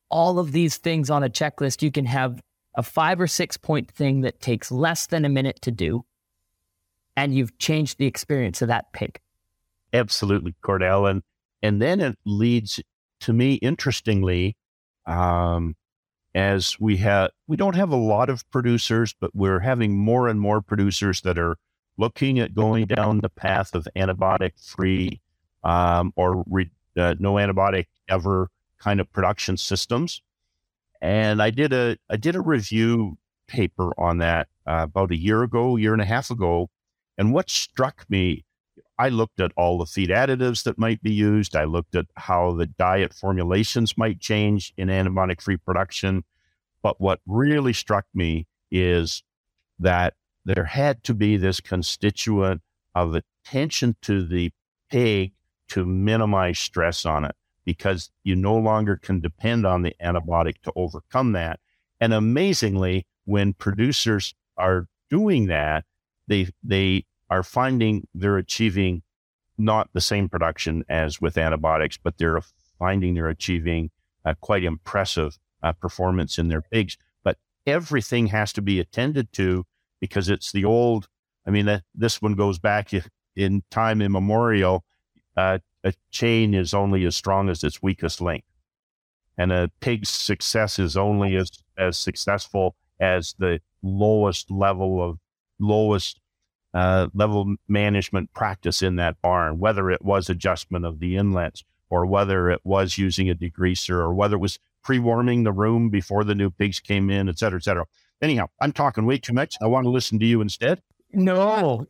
All 0.09 0.39
of 0.39 0.51
these 0.51 0.77
things 0.77 1.09
on 1.09 1.23
a 1.23 1.29
checklist, 1.29 1.81
you 1.81 1.91
can 1.91 2.05
have 2.05 2.41
a 2.75 2.83
five 2.83 3.21
or 3.21 3.27
six 3.27 3.55
point 3.57 3.89
thing 3.91 4.21
that 4.21 4.41
takes 4.41 4.71
less 4.71 5.07
than 5.07 5.23
a 5.23 5.29
minute 5.29 5.61
to 5.61 5.71
do, 5.71 6.05
and 7.15 7.33
you've 7.33 7.57
changed 7.57 7.97
the 7.97 8.05
experience 8.05 8.61
of 8.61 8.67
that 8.67 8.91
pig. 8.93 9.19
Absolutely, 9.93 10.55
Cordell, 10.63 11.09
and 11.09 11.23
and 11.61 11.81
then 11.81 11.99
it 12.01 12.17
leads 12.25 12.79
to 13.21 13.33
me, 13.33 13.55
interestingly, 13.55 14.55
um, 15.05 15.75
as 16.33 16.77
we 16.79 16.97
have 16.97 17.31
we 17.47 17.55
don't 17.55 17.75
have 17.75 17.91
a 17.91 17.95
lot 17.95 18.29
of 18.29 18.49
producers, 18.51 19.15
but 19.19 19.31
we're 19.33 19.59
having 19.59 19.97
more 19.97 20.27
and 20.27 20.39
more 20.39 20.61
producers 20.61 21.21
that 21.21 21.37
are 21.37 21.57
looking 21.97 22.39
at 22.39 22.53
going 22.53 22.85
down 22.85 23.19
the 23.19 23.29
path 23.29 23.73
of 23.73 23.87
antibiotic 23.95 24.51
free 24.61 25.21
um, 25.63 26.11
or 26.15 26.43
re, 26.49 26.69
uh, 26.97 27.15
no 27.19 27.35
antibiotic 27.35 27.85
ever 28.09 28.49
kind 28.79 28.99
of 28.99 29.11
production 29.11 29.57
systems. 29.57 30.21
And 31.01 31.41
I 31.41 31.49
did 31.49 31.71
a 31.71 31.97
I 32.09 32.17
did 32.17 32.35
a 32.35 32.41
review 32.41 33.17
paper 33.47 33.91
on 33.99 34.17
that 34.19 34.47
uh, 34.67 34.81
about 34.83 35.11
a 35.11 35.17
year 35.17 35.43
ago, 35.43 35.77
year 35.77 35.93
and 35.93 36.01
a 36.01 36.05
half 36.05 36.29
ago. 36.29 36.69
And 37.17 37.33
what 37.33 37.49
struck 37.49 38.05
me, 38.09 38.45
I 38.97 39.09
looked 39.09 39.39
at 39.39 39.51
all 39.57 39.77
the 39.77 39.85
feed 39.85 40.09
additives 40.09 40.63
that 40.63 40.77
might 40.77 41.01
be 41.01 41.11
used. 41.11 41.55
I 41.55 41.65
looked 41.65 41.95
at 41.95 42.05
how 42.15 42.53
the 42.53 42.65
diet 42.65 43.13
formulations 43.13 43.97
might 43.97 44.19
change 44.19 44.73
in 44.77 44.87
antibiotic 44.87 45.41
free 45.41 45.57
production. 45.57 46.23
But 46.81 47.01
what 47.01 47.19
really 47.25 47.73
struck 47.73 48.05
me 48.13 48.47
is 48.71 49.23
that 49.79 50.13
there 50.45 50.65
had 50.65 51.03
to 51.03 51.13
be 51.13 51.37
this 51.37 51.59
constituent 51.59 52.61
of 52.93 53.15
attention 53.15 53.95
to 54.03 54.25
the 54.25 54.51
pig 54.89 55.33
to 55.69 55.85
minimize 55.85 56.59
stress 56.59 57.05
on 57.05 57.25
it 57.25 57.35
because 57.65 58.11
you 58.23 58.35
no 58.35 58.55
longer 58.55 58.95
can 58.95 59.19
depend 59.19 59.65
on 59.65 59.81
the 59.81 59.95
antibiotic 60.01 60.61
to 60.61 60.71
overcome 60.75 61.31
that. 61.31 61.59
And 61.99 62.13
amazingly, 62.13 63.07
when 63.25 63.53
producers 63.53 64.35
are 64.57 64.87
doing 65.09 65.47
that, 65.47 65.85
they 66.27 66.49
they 66.63 67.05
are 67.29 67.43
finding 67.43 68.07
they're 68.13 68.37
achieving 68.37 69.01
not 69.57 69.89
the 69.93 70.01
same 70.01 70.29
production 70.29 70.83
as 70.89 71.21
with 71.21 71.37
antibiotics, 71.37 71.97
but 71.97 72.17
they're 72.17 72.41
finding 72.77 73.13
they're 73.13 73.29
achieving 73.29 73.89
quite 74.41 74.63
impressive 74.63 75.37
uh, 75.63 75.71
performance 75.71 76.37
in 76.37 76.47
their 76.47 76.61
pigs. 76.61 76.97
But 77.23 77.37
everything 77.65 78.27
has 78.27 78.51
to 78.53 78.61
be 78.61 78.79
attended 78.79 79.31
to 79.33 79.65
because 80.01 80.29
it's 80.29 80.51
the 80.51 80.65
old. 80.65 81.07
I 81.47 81.51
mean, 81.51 81.69
uh, 81.69 81.81
this 81.93 82.21
one 82.21 82.33
goes 82.33 82.59
back 82.59 82.91
in 83.35 83.63
time 83.69 84.01
immemorial 84.01 84.83
uh, 85.37 85.59
a 85.83 85.93
chain 86.11 86.53
is 86.53 86.73
only 86.73 87.05
as 87.05 87.15
strong 87.15 87.49
as 87.49 87.63
its 87.63 87.81
weakest 87.81 88.21
link. 88.21 88.43
And 89.37 89.51
a 89.51 89.69
pig's 89.81 90.09
success 90.09 90.79
is 90.79 90.95
only 90.95 91.35
as, 91.35 91.51
as 91.77 91.97
successful 91.97 92.75
as 92.99 93.35
the 93.37 93.59
lowest 93.83 94.49
level 94.49 95.03
of 95.03 95.19
lowest 95.59 96.19
uh, 96.73 97.07
level 97.13 97.55
management 97.67 98.33
practice 98.33 98.81
in 98.81 98.97
that 98.97 99.21
barn, 99.21 99.59
whether 99.59 99.89
it 99.89 100.03
was 100.03 100.29
adjustment 100.29 100.85
of 100.85 100.99
the 100.99 101.15
inlets 101.15 101.63
or 101.89 102.05
whether 102.05 102.49
it 102.49 102.59
was 102.63 102.97
using 102.97 103.29
a 103.29 103.35
degreaser 103.35 103.95
or 103.95 104.13
whether 104.13 104.35
it 104.35 104.39
was 104.39 104.59
pre-warming 104.83 105.43
the 105.43 105.53
room 105.53 105.89
before 105.89 106.23
the 106.23 106.35
new 106.35 106.49
pigs 106.49 106.79
came 106.79 107.09
in, 107.09 107.29
et 107.29 107.39
cetera, 107.39 107.57
et 107.57 107.63
cetera. 107.63 107.85
Anyhow, 108.21 108.47
I'm 108.59 108.71
talking 108.71 109.05
way 109.05 109.17
too 109.17 109.33
much. 109.33 109.55
I 109.61 109.67
want 109.67 109.85
to 109.85 109.89
listen 109.89 110.19
to 110.19 110.25
you 110.25 110.41
instead. 110.41 110.81
No, 111.13 111.87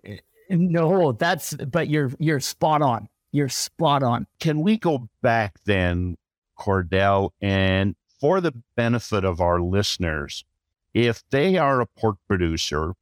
no, 0.50 1.12
that's, 1.14 1.54
but 1.56 1.90
you're, 1.90 2.12
you're 2.20 2.40
spot 2.40 2.82
on. 2.82 3.10
You're 3.32 3.50
spot 3.50 4.04
on. 4.04 4.28
Can 4.40 4.62
we 4.62 4.78
go 4.78 5.10
back 5.22 5.56
then, 5.66 6.18
Cordell, 6.58 7.32
and 7.42 7.96
for 8.22 8.40
the 8.40 8.54
benefit 8.78 9.26
of 9.26 9.42
our 9.42 9.60
listeners, 9.60 10.46
if 10.94 11.24
they 11.32 11.58
are 11.58 11.82
a 11.82 11.86
pork 11.86 12.18
producer 12.28 12.94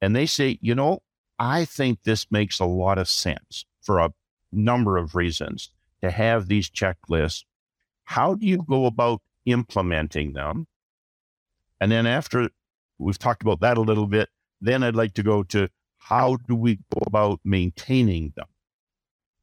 and 0.00 0.14
they 0.14 0.26
say, 0.26 0.58
you 0.60 0.74
know, 0.74 1.02
I 1.38 1.64
think 1.64 2.02
this 2.02 2.26
makes 2.30 2.60
a 2.60 2.64
lot 2.64 2.98
of 2.98 3.08
sense 3.08 3.64
for 3.80 3.98
a 3.98 4.12
number 4.52 4.96
of 4.96 5.14
reasons 5.14 5.70
to 6.02 6.10
have 6.10 6.48
these 6.48 6.70
checklists, 6.70 7.44
how 8.04 8.34
do 8.34 8.46
you 8.46 8.64
go 8.68 8.86
about 8.86 9.20
implementing 9.46 10.32
them? 10.32 10.66
And 11.80 11.90
then 11.90 12.06
after 12.06 12.50
we've 12.98 13.18
talked 13.18 13.42
about 13.42 13.60
that 13.60 13.78
a 13.78 13.82
little 13.82 14.06
bit, 14.06 14.28
then 14.60 14.82
I'd 14.82 14.96
like 14.96 15.14
to 15.14 15.22
go 15.22 15.42
to 15.44 15.68
how 15.98 16.36
do 16.48 16.54
we 16.54 16.76
go 16.76 17.00
about 17.06 17.40
maintaining 17.44 18.32
them? 18.36 18.46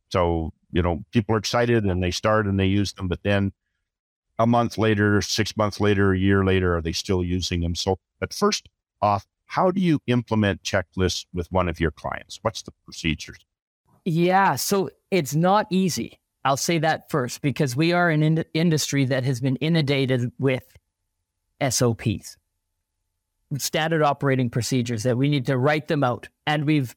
So, 0.10 0.54
you 0.72 0.82
know, 0.82 1.04
people 1.12 1.36
are 1.36 1.40
excited 1.40 1.84
and 1.84 2.04
they 2.04 2.12
start 2.12 2.46
and 2.46 2.60
they 2.60 2.66
use 2.66 2.94
them, 2.94 3.08
but 3.08 3.24
then 3.24 3.54
a 4.40 4.46
month 4.46 4.78
later, 4.78 5.22
six 5.22 5.58
months 5.58 5.80
later, 5.80 6.14
a 6.14 6.18
year 6.18 6.44
later, 6.44 6.78
are 6.78 6.82
they 6.82 6.92
still 6.92 7.24
using 7.24 7.62
them? 7.62 7.76
So, 7.76 7.98
but 8.20 8.34
first 8.34 8.70
off, 9.02 9.26
how 9.48 9.72
do 9.72 9.82
you 9.82 10.00
implement 10.08 10.64
checklists 10.64 11.26
with 11.34 11.52
one 11.52 11.68
of 11.68 11.80
your 11.80 11.92
clients? 11.92 12.40
What's 12.42 12.62
the 12.62 12.72
procedures? 12.86 13.40
Yeah, 14.06 14.56
so 14.56 14.90
it's 15.10 15.36
not 15.36 15.68
easy. 15.70 16.20
I'll 16.46 16.58
say 16.58 16.78
that 16.80 17.10
first 17.10 17.42
because 17.42 17.76
we 17.76 17.92
are 17.92 18.10
an 18.10 18.24
in- 18.24 18.46
industry 18.54 19.06
that 19.06 19.24
has 19.24 19.42
been 19.42 19.58
inundated 19.58 20.32
with 20.40 20.64
SOPs, 21.68 22.38
standard 23.58 24.04
operating 24.04 24.50
procedures 24.50 25.04
that 25.04 25.18
we 25.18 25.30
need 25.30 25.46
to 25.48 25.58
write 25.58 25.88
them 25.88 26.04
out. 26.04 26.30
And 26.46 26.66
we've 26.66 26.96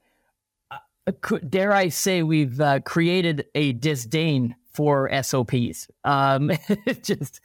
dare 1.49 1.73
I 1.73 1.89
say, 1.89 2.23
we've 2.23 2.61
uh, 2.61 2.81
created 2.81 3.47
a 3.55 3.73
disdain 3.73 4.55
for 4.73 5.11
SOPs. 5.23 5.89
Um, 6.05 6.53
just, 7.03 7.41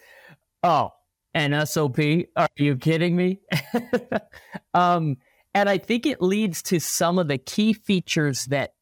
oh, 0.64 0.92
an 1.36 1.66
SOP? 1.68 2.00
Are 2.36 2.50
you 2.56 2.78
kidding 2.78 3.16
me? 3.16 3.40
um, 4.74 5.18
and 5.54 5.70
I 5.70 5.78
think 5.78 6.06
it 6.06 6.22
leads 6.22 6.64
to 6.64 6.80
some 6.80 7.20
of 7.20 7.28
the 7.28 7.38
key 7.38 7.74
features 7.74 8.46
that 8.46 8.74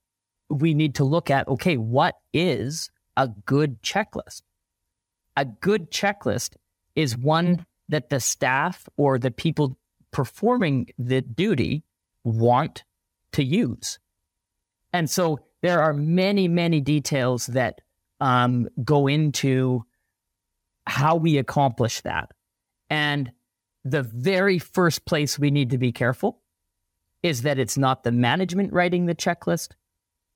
we 0.50 0.74
need 0.74 0.96
to 0.96 1.04
look 1.04 1.30
at. 1.30 1.48
Okay, 1.48 1.76
what 1.78 2.16
is 2.32 2.90
a 3.18 3.28
good 3.28 3.82
checklist? 3.82 4.44
A 5.36 5.46
good 5.46 5.92
checklist 5.92 6.56
is 6.96 7.18
one 7.18 7.66
that 7.90 8.10
the 8.10 8.20
staff 8.20 8.88
or 8.98 9.18
the 9.18 9.32
people 9.32 9.78
performing 10.12 10.88
the 10.98 11.22
duty 11.22 11.84
want 12.24 12.84
to 13.34 13.44
use. 13.44 14.00
And 14.94 15.10
so 15.10 15.40
there 15.62 15.82
are 15.82 15.94
many, 15.94 16.48
many 16.48 16.82
details 16.82 17.48
that 17.48 17.82
um, 18.20 18.70
go 18.84 19.08
into 19.08 19.86
how 20.86 21.16
we 21.16 21.40
accomplish 21.40 22.02
that. 22.02 22.32
And 22.90 23.32
the 23.84 24.04
very 24.04 24.60
first 24.60 25.06
place 25.06 25.38
we 25.38 25.52
need 25.52 25.72
to 25.72 25.78
be 25.78 25.92
careful 25.92 26.40
is 27.22 27.44
that 27.44 27.60
it's 27.60 27.78
not 27.78 28.04
the 28.04 28.12
management 28.12 28.74
writing 28.74 29.06
the 29.06 29.16
checklist, 29.16 29.70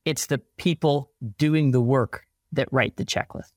it's 0.06 0.28
the 0.28 0.42
people 0.58 1.12
doing 1.38 1.72
the 1.72 1.82
work 1.82 2.26
that 2.54 2.72
write 2.72 2.96
the 2.96 3.06
checklist. 3.06 3.52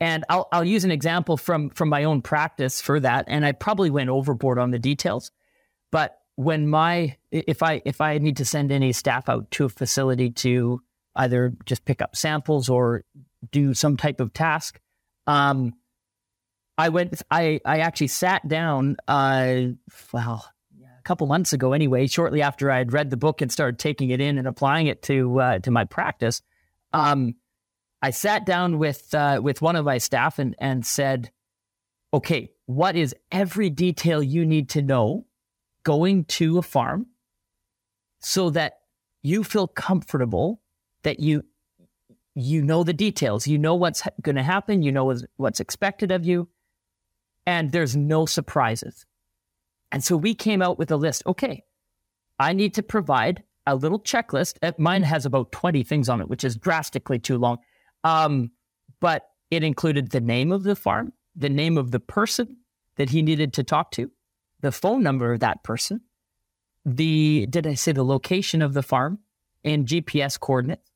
And 0.00 0.24
I'll, 0.28 0.48
I'll 0.52 0.64
use 0.64 0.84
an 0.84 0.90
example 0.90 1.36
from, 1.36 1.70
from 1.70 1.88
my 1.88 2.04
own 2.04 2.22
practice 2.22 2.80
for 2.80 2.98
that. 3.00 3.26
And 3.28 3.46
I 3.46 3.52
probably 3.52 3.88
went 3.88 4.10
overboard 4.10 4.58
on 4.58 4.70
the 4.70 4.78
details, 4.78 5.30
but 5.90 6.18
when 6.36 6.68
my 6.68 7.16
if 7.30 7.62
I 7.62 7.82
if 7.84 8.00
I 8.00 8.18
need 8.18 8.38
to 8.38 8.44
send 8.44 8.72
any 8.72 8.92
staff 8.92 9.28
out 9.28 9.50
to 9.52 9.66
a 9.66 9.68
facility 9.68 10.30
to 10.30 10.80
either 11.14 11.52
just 11.66 11.84
pick 11.84 12.00
up 12.00 12.16
samples 12.16 12.68
or 12.68 13.04
do 13.50 13.74
some 13.74 13.96
type 13.96 14.20
of 14.20 14.32
task, 14.32 14.80
um, 15.26 15.74
I 16.82 16.88
went. 16.88 17.22
I 17.30 17.60
I 17.64 17.78
actually 17.78 18.08
sat 18.08 18.46
down. 18.48 18.96
Uh, 19.06 19.66
well, 20.12 20.44
a 20.82 21.02
couple 21.04 21.28
months 21.28 21.52
ago, 21.52 21.74
anyway. 21.74 22.08
Shortly 22.08 22.42
after 22.42 22.72
I 22.72 22.78
had 22.78 22.92
read 22.92 23.10
the 23.10 23.16
book 23.16 23.40
and 23.40 23.52
started 23.52 23.78
taking 23.78 24.10
it 24.10 24.20
in 24.20 24.36
and 24.36 24.48
applying 24.48 24.88
it 24.88 25.00
to 25.02 25.40
uh, 25.40 25.58
to 25.60 25.70
my 25.70 25.84
practice, 25.84 26.42
um, 26.92 27.36
I 28.02 28.10
sat 28.10 28.44
down 28.44 28.78
with 28.78 29.14
uh, 29.14 29.40
with 29.40 29.62
one 29.62 29.76
of 29.76 29.84
my 29.84 29.98
staff 29.98 30.40
and 30.40 30.56
and 30.58 30.84
said, 30.84 31.30
"Okay, 32.12 32.50
what 32.66 32.96
is 32.96 33.14
every 33.30 33.70
detail 33.70 34.20
you 34.20 34.44
need 34.44 34.68
to 34.70 34.82
know 34.82 35.26
going 35.84 36.24
to 36.24 36.58
a 36.58 36.62
farm 36.62 37.06
so 38.18 38.50
that 38.50 38.80
you 39.22 39.44
feel 39.44 39.68
comfortable 39.68 40.60
that 41.04 41.20
you 41.20 41.44
you 42.34 42.62
know 42.62 42.82
the 42.82 42.92
details 42.92 43.46
you 43.46 43.58
know 43.58 43.74
what's 43.74 44.02
going 44.20 44.36
to 44.36 44.42
happen 44.42 44.82
you 44.82 44.92
know 44.92 45.14
what's 45.36 45.60
expected 45.60 46.10
of 46.10 46.24
you 46.24 46.48
and 47.46 47.72
there's 47.72 47.96
no 47.96 48.26
surprises 48.26 49.06
and 49.90 50.02
so 50.02 50.16
we 50.16 50.34
came 50.34 50.62
out 50.62 50.78
with 50.78 50.90
a 50.90 50.96
list 50.96 51.22
okay 51.26 51.62
i 52.38 52.52
need 52.52 52.74
to 52.74 52.82
provide 52.82 53.42
a 53.66 53.74
little 53.74 54.00
checklist 54.00 54.56
uh, 54.62 54.72
mine 54.78 55.02
has 55.02 55.26
about 55.26 55.52
20 55.52 55.82
things 55.84 56.08
on 56.08 56.20
it 56.20 56.28
which 56.28 56.44
is 56.44 56.56
drastically 56.56 57.18
too 57.18 57.38
long 57.38 57.58
um, 58.04 58.50
but 59.00 59.28
it 59.50 59.62
included 59.62 60.10
the 60.10 60.20
name 60.20 60.52
of 60.52 60.62
the 60.62 60.76
farm 60.76 61.12
the 61.36 61.48
name 61.48 61.78
of 61.78 61.90
the 61.90 62.00
person 62.00 62.56
that 62.96 63.10
he 63.10 63.22
needed 63.22 63.52
to 63.52 63.62
talk 63.62 63.90
to 63.90 64.10
the 64.60 64.72
phone 64.72 65.02
number 65.02 65.32
of 65.32 65.40
that 65.40 65.62
person 65.62 66.00
the 66.84 67.46
did 67.48 67.66
I 67.66 67.74
say 67.74 67.92
the 67.92 68.04
location 68.04 68.62
of 68.62 68.74
the 68.74 68.82
farm 68.82 69.20
and 69.64 69.86
GPS 69.86 70.38
coordinates, 70.38 70.90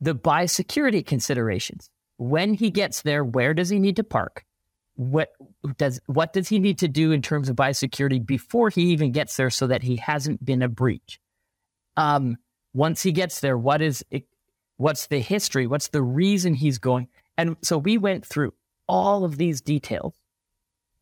the 0.00 0.14
biosecurity 0.14 1.06
considerations. 1.06 1.90
When 2.16 2.54
he 2.54 2.70
gets 2.70 3.02
there, 3.02 3.24
where 3.24 3.54
does 3.54 3.68
he 3.68 3.78
need 3.78 3.96
to 3.96 4.04
park? 4.04 4.44
What 4.94 5.30
does 5.78 6.00
what 6.06 6.32
does 6.32 6.48
he 6.48 6.58
need 6.58 6.78
to 6.78 6.88
do 6.88 7.12
in 7.12 7.22
terms 7.22 7.48
of 7.48 7.56
biosecurity 7.56 8.24
before 8.24 8.68
he 8.68 8.82
even 8.92 9.12
gets 9.12 9.36
there 9.36 9.50
so 9.50 9.66
that 9.68 9.82
he 9.82 9.96
hasn't 9.96 10.44
been 10.44 10.62
a 10.62 10.68
breach? 10.68 11.18
Um, 11.96 12.36
once 12.74 13.02
he 13.02 13.12
gets 13.12 13.40
there, 13.40 13.56
what 13.56 13.82
is 13.82 14.04
it, 14.10 14.24
what's 14.76 15.06
the 15.06 15.20
history? 15.20 15.66
What's 15.66 15.88
the 15.88 16.02
reason 16.02 16.54
he's 16.54 16.78
going? 16.78 17.08
And 17.36 17.56
so 17.62 17.78
we 17.78 17.98
went 17.98 18.26
through 18.26 18.54
all 18.86 19.24
of 19.24 19.36
these 19.38 19.60
details, 19.60 20.14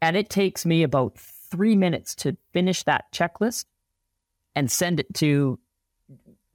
and 0.01 0.17
it 0.17 0.31
takes 0.31 0.65
me 0.65 0.83
about 0.83 1.19
three 1.19 1.77
minutes 1.77 2.15
to 2.17 2.37
finish 2.53 2.83
that 2.85 3.13
checklist 3.13 3.65
and 4.55 4.71
send 4.71 5.01
it 5.01 5.13
to 5.15 5.59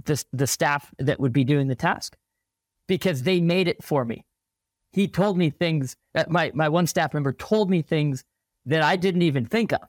the, 0.06 0.24
the 0.32 0.48
staff 0.48 0.94
that 1.00 1.20
would 1.20 1.34
be 1.34 1.44
doing 1.44 1.68
the 1.68 1.76
task 1.76 2.16
because 2.88 3.24
they 3.24 3.42
made 3.42 3.68
it 3.68 3.84
for 3.84 4.06
me. 4.06 4.26
He 4.96 5.10
told 5.10 5.38
me 5.38 5.50
things, 5.50 5.98
uh, 6.16 6.24
my, 6.30 6.54
my 6.56 6.70
one 6.70 6.88
staff 6.88 7.14
member 7.14 7.34
told 7.34 7.70
me 7.70 7.82
things 7.82 8.24
that 8.66 8.82
I 8.82 8.96
didn't 8.96 9.24
even 9.24 9.46
think 9.46 9.74
of 9.74 9.82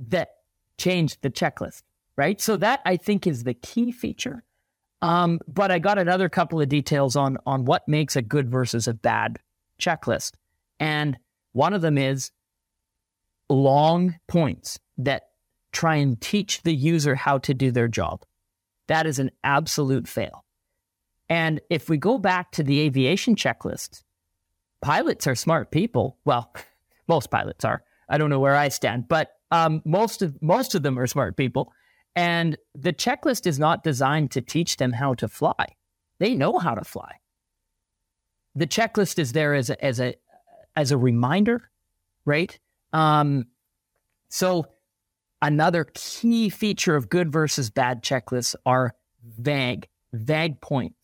that 0.00 0.30
changed 0.78 1.18
the 1.22 1.30
checklist, 1.30 1.84
right? 2.16 2.40
So 2.40 2.56
that 2.56 2.80
I 2.84 2.96
think 2.96 3.24
is 3.24 3.44
the 3.44 3.54
key 3.54 3.92
feature. 3.92 4.42
Um, 5.00 5.38
but 5.46 5.70
I 5.70 5.78
got 5.78 5.98
another 5.98 6.28
couple 6.28 6.60
of 6.60 6.68
details 6.68 7.14
on 7.14 7.38
on 7.46 7.66
what 7.66 7.86
makes 7.86 8.16
a 8.16 8.22
good 8.22 8.50
versus 8.50 8.88
a 8.88 8.94
bad 8.94 9.38
checklist. 9.78 10.32
And 10.80 11.16
one 11.52 11.72
of 11.72 11.80
them 11.80 11.96
is 11.96 12.32
long 13.48 14.18
points 14.26 14.80
that 14.98 15.28
try 15.70 15.94
and 15.94 16.20
teach 16.20 16.62
the 16.62 16.74
user 16.74 17.14
how 17.14 17.38
to 17.38 17.54
do 17.54 17.70
their 17.70 17.86
job. 17.86 18.24
That 18.88 19.06
is 19.06 19.20
an 19.20 19.30
absolute 19.44 20.08
fail. 20.08 20.43
And 21.28 21.60
if 21.70 21.88
we 21.88 21.96
go 21.96 22.18
back 22.18 22.52
to 22.52 22.62
the 22.62 22.80
aviation 22.80 23.34
checklist, 23.34 24.02
pilots 24.82 25.26
are 25.26 25.34
smart 25.34 25.70
people. 25.70 26.18
Well, 26.24 26.52
most 27.08 27.30
pilots 27.30 27.64
are. 27.64 27.82
I 28.08 28.18
don't 28.18 28.30
know 28.30 28.40
where 28.40 28.56
I 28.56 28.68
stand, 28.68 29.08
but 29.08 29.32
um, 29.50 29.80
most 29.84 30.20
of 30.22 30.40
most 30.42 30.74
of 30.74 30.82
them 30.82 30.98
are 30.98 31.06
smart 31.06 31.36
people. 31.36 31.72
And 32.16 32.56
the 32.74 32.92
checklist 32.92 33.46
is 33.46 33.58
not 33.58 33.82
designed 33.82 34.30
to 34.32 34.40
teach 34.40 34.76
them 34.76 34.92
how 34.92 35.14
to 35.14 35.26
fly. 35.26 35.66
They 36.18 36.34
know 36.34 36.58
how 36.58 36.74
to 36.74 36.84
fly. 36.84 37.16
The 38.54 38.66
checklist 38.66 39.18
is 39.18 39.32
there 39.32 39.54
as 39.54 39.70
a 39.70 39.84
as 39.84 40.00
a 40.00 40.14
as 40.76 40.92
a 40.92 40.98
reminder, 40.98 41.70
right? 42.24 42.58
Um, 42.92 43.46
so 44.28 44.66
Another 45.44 45.84
key 45.92 46.48
feature 46.48 46.96
of 46.96 47.10
good 47.10 47.30
versus 47.30 47.68
bad 47.68 48.02
checklists 48.02 48.54
are 48.64 48.94
vague, 49.22 49.88
vague 50.14 50.58
points. 50.62 51.03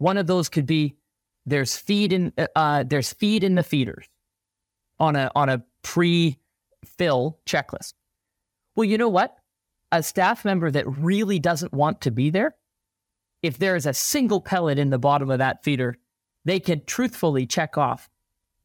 One 0.00 0.16
of 0.16 0.26
those 0.26 0.48
could 0.48 0.64
be 0.64 0.96
there's 1.44 1.76
feed 1.76 2.14
in 2.14 2.32
uh, 2.56 2.84
there's 2.84 3.12
feed 3.12 3.44
in 3.44 3.54
the 3.54 3.62
feeders 3.62 4.06
on 4.98 5.14
a 5.14 5.30
on 5.34 5.50
a 5.50 5.62
pre-fill 5.82 7.38
checklist. 7.44 7.92
Well, 8.74 8.86
you 8.86 8.96
know 8.96 9.10
what? 9.10 9.36
A 9.92 10.02
staff 10.02 10.42
member 10.42 10.70
that 10.70 10.86
really 10.86 11.38
doesn't 11.38 11.74
want 11.74 12.00
to 12.00 12.10
be 12.10 12.30
there, 12.30 12.54
if 13.42 13.58
there 13.58 13.76
is 13.76 13.84
a 13.84 13.92
single 13.92 14.40
pellet 14.40 14.78
in 14.78 14.88
the 14.88 14.98
bottom 14.98 15.30
of 15.30 15.38
that 15.38 15.62
feeder, 15.64 15.96
they 16.46 16.60
can 16.60 16.82
truthfully 16.86 17.44
check 17.44 17.76
off 17.76 18.08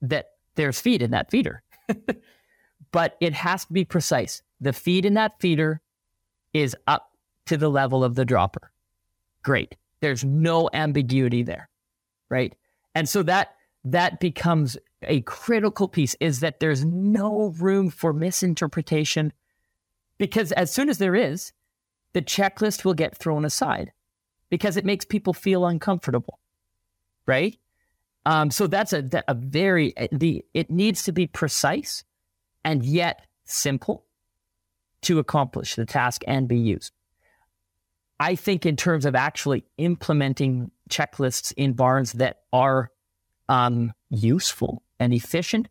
that 0.01 0.27
there's 0.55 0.79
feed 0.79 1.01
in 1.01 1.11
that 1.11 1.29
feeder. 1.29 1.63
but 2.93 3.17
it 3.19 3.33
has 3.33 3.65
to 3.65 3.73
be 3.73 3.83
precise 3.83 4.41
the 4.61 4.71
feed 4.71 5.05
in 5.05 5.15
that 5.15 5.37
feeder 5.41 5.81
is 6.53 6.77
up 6.87 7.11
to 7.45 7.57
the 7.57 7.69
level 7.69 8.05
of 8.05 8.15
the 8.15 8.23
dropper. 8.23 8.71
Great. 9.43 9.75
There's 10.05 10.23
no 10.23 10.69
ambiguity 10.71 11.41
there, 11.41 11.67
right? 12.29 12.53
And 12.93 13.09
so 13.09 13.23
that 13.23 13.55
that 13.85 14.19
becomes 14.19 14.77
a 15.01 15.21
critical 15.21 15.87
piece 15.87 16.15
is 16.19 16.41
that 16.41 16.59
there's 16.59 16.85
no 16.85 17.55
room 17.57 17.89
for 17.89 18.13
misinterpretation 18.13 19.33
because 20.19 20.51
as 20.51 20.71
soon 20.71 20.89
as 20.89 20.99
there 20.99 21.15
is, 21.15 21.53
the 22.13 22.21
checklist 22.21 22.85
will 22.85 22.93
get 22.93 23.17
thrown 23.17 23.45
aside 23.45 23.93
because 24.51 24.77
it 24.77 24.85
makes 24.85 25.05
people 25.05 25.33
feel 25.33 25.65
uncomfortable, 25.65 26.37
right? 27.25 27.57
Um, 28.27 28.51
so 28.51 28.67
that's 28.67 28.93
a, 28.93 29.09
a 29.27 29.33
very 29.33 29.95
the 30.11 30.45
it 30.53 30.69
needs 30.69 31.01
to 31.05 31.13
be 31.13 31.25
precise 31.25 32.03
and 32.63 32.85
yet 32.85 33.25
simple 33.43 34.05
to 35.01 35.17
accomplish 35.17 35.73
the 35.73 35.87
task 35.87 36.21
and 36.27 36.47
be 36.47 36.59
used. 36.59 36.91
I 38.19 38.35
think 38.35 38.65
in 38.65 38.75
terms 38.75 39.05
of 39.05 39.15
actually 39.15 39.65
implementing 39.77 40.71
checklists 40.89 41.53
in 41.57 41.73
barns 41.73 42.13
that 42.13 42.41
are 42.53 42.91
um, 43.49 43.93
useful 44.09 44.83
and 44.99 45.13
efficient, 45.13 45.67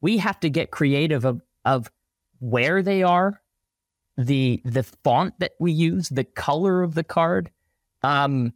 we 0.00 0.18
have 0.18 0.38
to 0.40 0.50
get 0.50 0.70
creative 0.70 1.24
of, 1.24 1.42
of 1.64 1.90
where 2.38 2.82
they 2.82 3.02
are, 3.02 3.40
the 4.16 4.60
the 4.64 4.82
font 4.82 5.38
that 5.40 5.52
we 5.58 5.72
use, 5.72 6.08
the 6.08 6.24
color 6.24 6.82
of 6.82 6.94
the 6.94 7.04
card. 7.04 7.50
Um, 8.02 8.52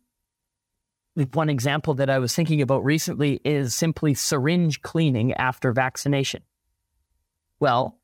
one 1.33 1.49
example 1.49 1.95
that 1.95 2.11
I 2.11 2.19
was 2.19 2.35
thinking 2.35 2.61
about 2.61 2.85
recently 2.85 3.41
is 3.45 3.75
simply 3.75 4.15
syringe 4.15 4.83
cleaning 4.83 5.33
after 5.35 5.73
vaccination. 5.73 6.43
Well, 7.61 7.99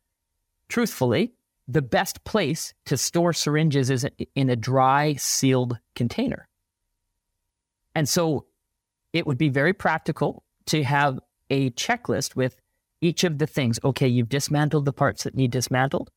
truthfully, 0.68 1.32
the 1.70 1.82
best 1.82 2.24
place 2.24 2.74
to 2.86 2.96
store 2.96 3.32
syringes 3.32 3.90
is 3.90 4.06
in 4.34 4.50
a 4.50 4.56
dry, 4.56 5.14
sealed 5.14 5.78
container. 5.94 6.48
And 7.94 8.08
so 8.08 8.46
it 9.12 9.26
would 9.26 9.38
be 9.38 9.48
very 9.48 9.72
practical 9.72 10.42
to 10.66 10.82
have 10.82 11.20
a 11.48 11.70
checklist 11.70 12.34
with 12.34 12.56
each 13.00 13.24
of 13.24 13.38
the 13.38 13.46
things. 13.46 13.78
Okay, 13.84 14.08
you've 14.08 14.28
dismantled 14.28 14.84
the 14.84 14.92
parts 14.92 15.24
that 15.24 15.34
need 15.34 15.50
dismantled. 15.52 16.10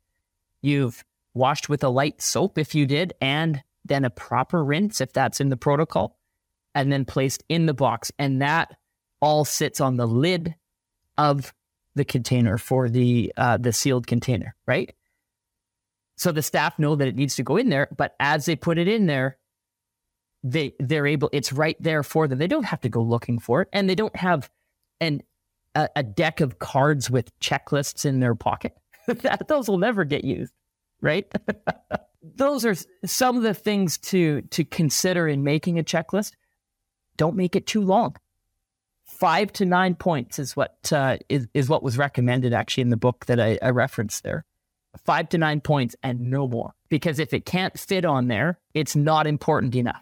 You've 0.61 1.03
washed 1.33 1.69
with 1.69 1.83
a 1.83 1.89
light 1.89 2.21
soap 2.21 2.57
if 2.57 2.73
you 2.73 2.85
did, 2.85 3.13
and 3.21 3.63
then 3.85 4.05
a 4.05 4.09
proper 4.09 4.63
rinse 4.63 5.01
if 5.01 5.13
that's 5.13 5.39
in 5.39 5.49
the 5.49 5.57
protocol, 5.57 6.17
and 6.73 6.91
then 6.91 7.05
placed 7.05 7.43
in 7.47 7.65
the 7.67 7.73
box. 7.73 8.11
And 8.17 8.41
that 8.41 8.75
all 9.21 9.45
sits 9.45 9.79
on 9.79 9.97
the 9.97 10.07
lid 10.07 10.55
of 11.17 11.53
the 11.95 12.05
container 12.05 12.57
for 12.57 12.89
the 12.89 13.31
uh, 13.37 13.57
the 13.57 13.71
sealed 13.71 14.07
container, 14.07 14.55
right? 14.65 14.93
So 16.23 16.31
the 16.31 16.41
staff 16.41 16.79
know 16.79 16.95
that 16.95 17.05
it 17.05 17.17
needs 17.17 17.36
to 17.36 17.43
go 17.43 17.57
in 17.57 17.67
there, 17.67 17.89
but 17.97 18.15
as 18.17 18.45
they 18.45 18.55
put 18.55 18.77
it 18.77 18.88
in 18.88 19.07
there, 19.07 19.38
they 20.41 20.73
they're 20.79 21.05
able 21.05 21.29
it's 21.33 21.51
right 21.51 21.75
there 21.81 22.01
for 22.01 22.29
them. 22.29 22.39
They 22.39 22.47
don't 22.47 22.63
have 22.63 22.79
to 22.81 22.89
go 22.89 23.01
looking 23.01 23.39
for 23.39 23.62
it 23.63 23.67
and 23.73 23.89
they 23.89 23.95
don't 23.95 24.15
have 24.15 24.49
an 25.01 25.21
a, 25.75 25.89
a 25.97 26.01
deck 26.01 26.39
of 26.39 26.59
cards 26.59 27.09
with 27.09 27.38
checklists 27.41 28.05
in 28.05 28.21
their 28.21 28.36
pocket. 28.36 28.71
that, 29.07 29.49
those 29.49 29.67
will 29.67 29.79
never 29.79 30.05
get 30.05 30.23
used, 30.23 30.53
right? 31.01 31.29
those 32.23 32.65
are 32.65 32.75
some 33.03 33.36
of 33.36 33.43
the 33.43 33.53
things 33.53 33.97
to 33.97 34.43
to 34.43 34.63
consider 34.63 35.27
in 35.27 35.43
making 35.43 35.77
a 35.77 35.83
checklist. 35.83 36.36
Don't 37.17 37.36
make 37.36 37.57
it 37.57 37.67
too 37.67 37.81
long. 37.81 38.15
Five 39.03 39.51
to 39.53 39.65
nine 39.65 39.95
points 39.95 40.39
is 40.39 40.55
what 40.55 40.89
uh, 40.93 41.17
is 41.27 41.49
is 41.53 41.67
what 41.67 41.83
was 41.83 41.97
recommended 41.97 42.53
actually 42.53 42.83
in 42.83 42.91
the 42.91 42.95
book 42.95 43.25
that 43.25 43.41
I, 43.41 43.59
I 43.62 43.71
referenced 43.71 44.23
there 44.23 44.45
five 44.97 45.29
to 45.29 45.38
nine 45.38 45.62
points 45.62 45.95
and 46.03 46.19
no 46.19 46.47
more. 46.47 46.73
Because 46.89 47.19
if 47.19 47.34
it 47.34 47.45
can't 47.45 47.77
fit 47.79 48.06
on 48.06 48.27
there, 48.27 48.60
it's 48.73 48.95
not 48.95 49.27
important 49.27 49.75
enough. 49.75 50.01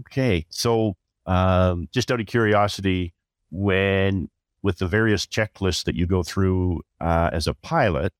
Okay. 0.00 0.46
So, 0.48 0.96
um, 1.26 1.88
just 1.92 2.10
out 2.10 2.20
of 2.20 2.26
curiosity, 2.26 3.14
when 3.50 4.28
with 4.62 4.78
the 4.78 4.86
various 4.86 5.26
checklists 5.26 5.84
that 5.84 5.94
you 5.94 6.06
go 6.06 6.22
through 6.22 6.82
uh, 7.00 7.30
as 7.32 7.46
a 7.46 7.54
pilot, 7.54 8.12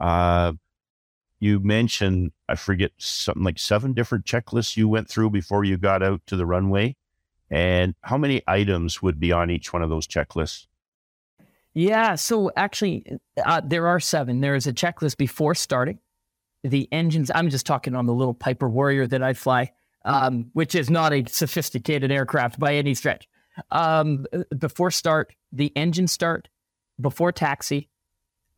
uh, 0.00 0.52
you 1.40 1.60
mentioned, 1.60 2.32
I 2.48 2.54
forget, 2.54 2.92
something 2.96 3.42
like 3.42 3.58
seven 3.58 3.92
different 3.92 4.24
checklists 4.24 4.76
you 4.76 4.88
went 4.88 5.10
through 5.10 5.30
before 5.30 5.64
you 5.64 5.76
got 5.76 6.02
out 6.02 6.22
to 6.26 6.36
the 6.36 6.46
runway. 6.46 6.96
And 7.50 7.94
how 8.00 8.16
many 8.16 8.42
items 8.46 9.02
would 9.02 9.20
be 9.20 9.30
on 9.30 9.50
each 9.50 9.72
one 9.72 9.82
of 9.82 9.90
those 9.90 10.06
checklists? 10.06 10.66
Yeah. 11.74 12.14
So 12.14 12.52
actually, 12.56 13.04
uh, 13.44 13.60
there 13.64 13.88
are 13.88 14.00
seven. 14.00 14.40
There 14.40 14.54
is 14.54 14.66
a 14.66 14.72
checklist 14.72 15.16
before 15.16 15.54
starting. 15.54 15.98
The 16.62 16.88
engines, 16.92 17.30
I'm 17.34 17.50
just 17.50 17.66
talking 17.66 17.94
on 17.94 18.06
the 18.06 18.14
little 18.14 18.32
Piper 18.32 18.68
Warrior 18.68 19.06
that 19.08 19.22
I 19.22 19.34
fly, 19.34 19.72
um, 20.04 20.50
which 20.52 20.74
is 20.74 20.88
not 20.88 21.12
a 21.12 21.24
sophisticated 21.28 22.10
aircraft 22.10 22.58
by 22.58 22.76
any 22.76 22.94
stretch. 22.94 23.28
Um, 23.70 24.24
before 24.56 24.90
start, 24.90 25.34
the 25.52 25.72
engine 25.76 26.08
start, 26.08 26.48
before 27.00 27.32
taxi, 27.32 27.90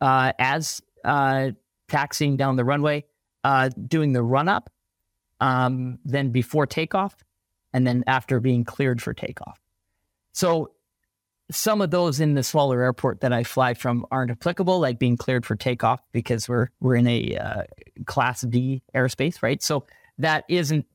uh, 0.00 0.32
as 0.38 0.80
uh, 1.04 1.50
taxiing 1.88 2.36
down 2.36 2.56
the 2.56 2.64
runway, 2.64 3.06
uh, 3.44 3.70
doing 3.88 4.12
the 4.12 4.22
run 4.22 4.48
up, 4.48 4.70
um, 5.40 5.98
then 6.04 6.30
before 6.30 6.66
takeoff, 6.66 7.16
and 7.72 7.86
then 7.86 8.04
after 8.06 8.40
being 8.40 8.64
cleared 8.64 9.02
for 9.02 9.12
takeoff. 9.12 9.60
So 10.32 10.72
some 11.50 11.80
of 11.80 11.90
those 11.90 12.20
in 12.20 12.34
the 12.34 12.42
smaller 12.42 12.82
airport 12.82 13.20
that 13.20 13.32
I 13.32 13.44
fly 13.44 13.74
from 13.74 14.04
aren't 14.10 14.30
applicable, 14.30 14.80
like 14.80 14.98
being 14.98 15.16
cleared 15.16 15.46
for 15.46 15.54
takeoff 15.54 16.00
because 16.12 16.48
we're 16.48 16.68
we're 16.80 16.96
in 16.96 17.06
a 17.06 17.36
uh, 17.36 17.62
class 18.06 18.40
D 18.42 18.82
airspace, 18.94 19.42
right? 19.42 19.62
So 19.62 19.86
that 20.18 20.44
isn't 20.48 20.86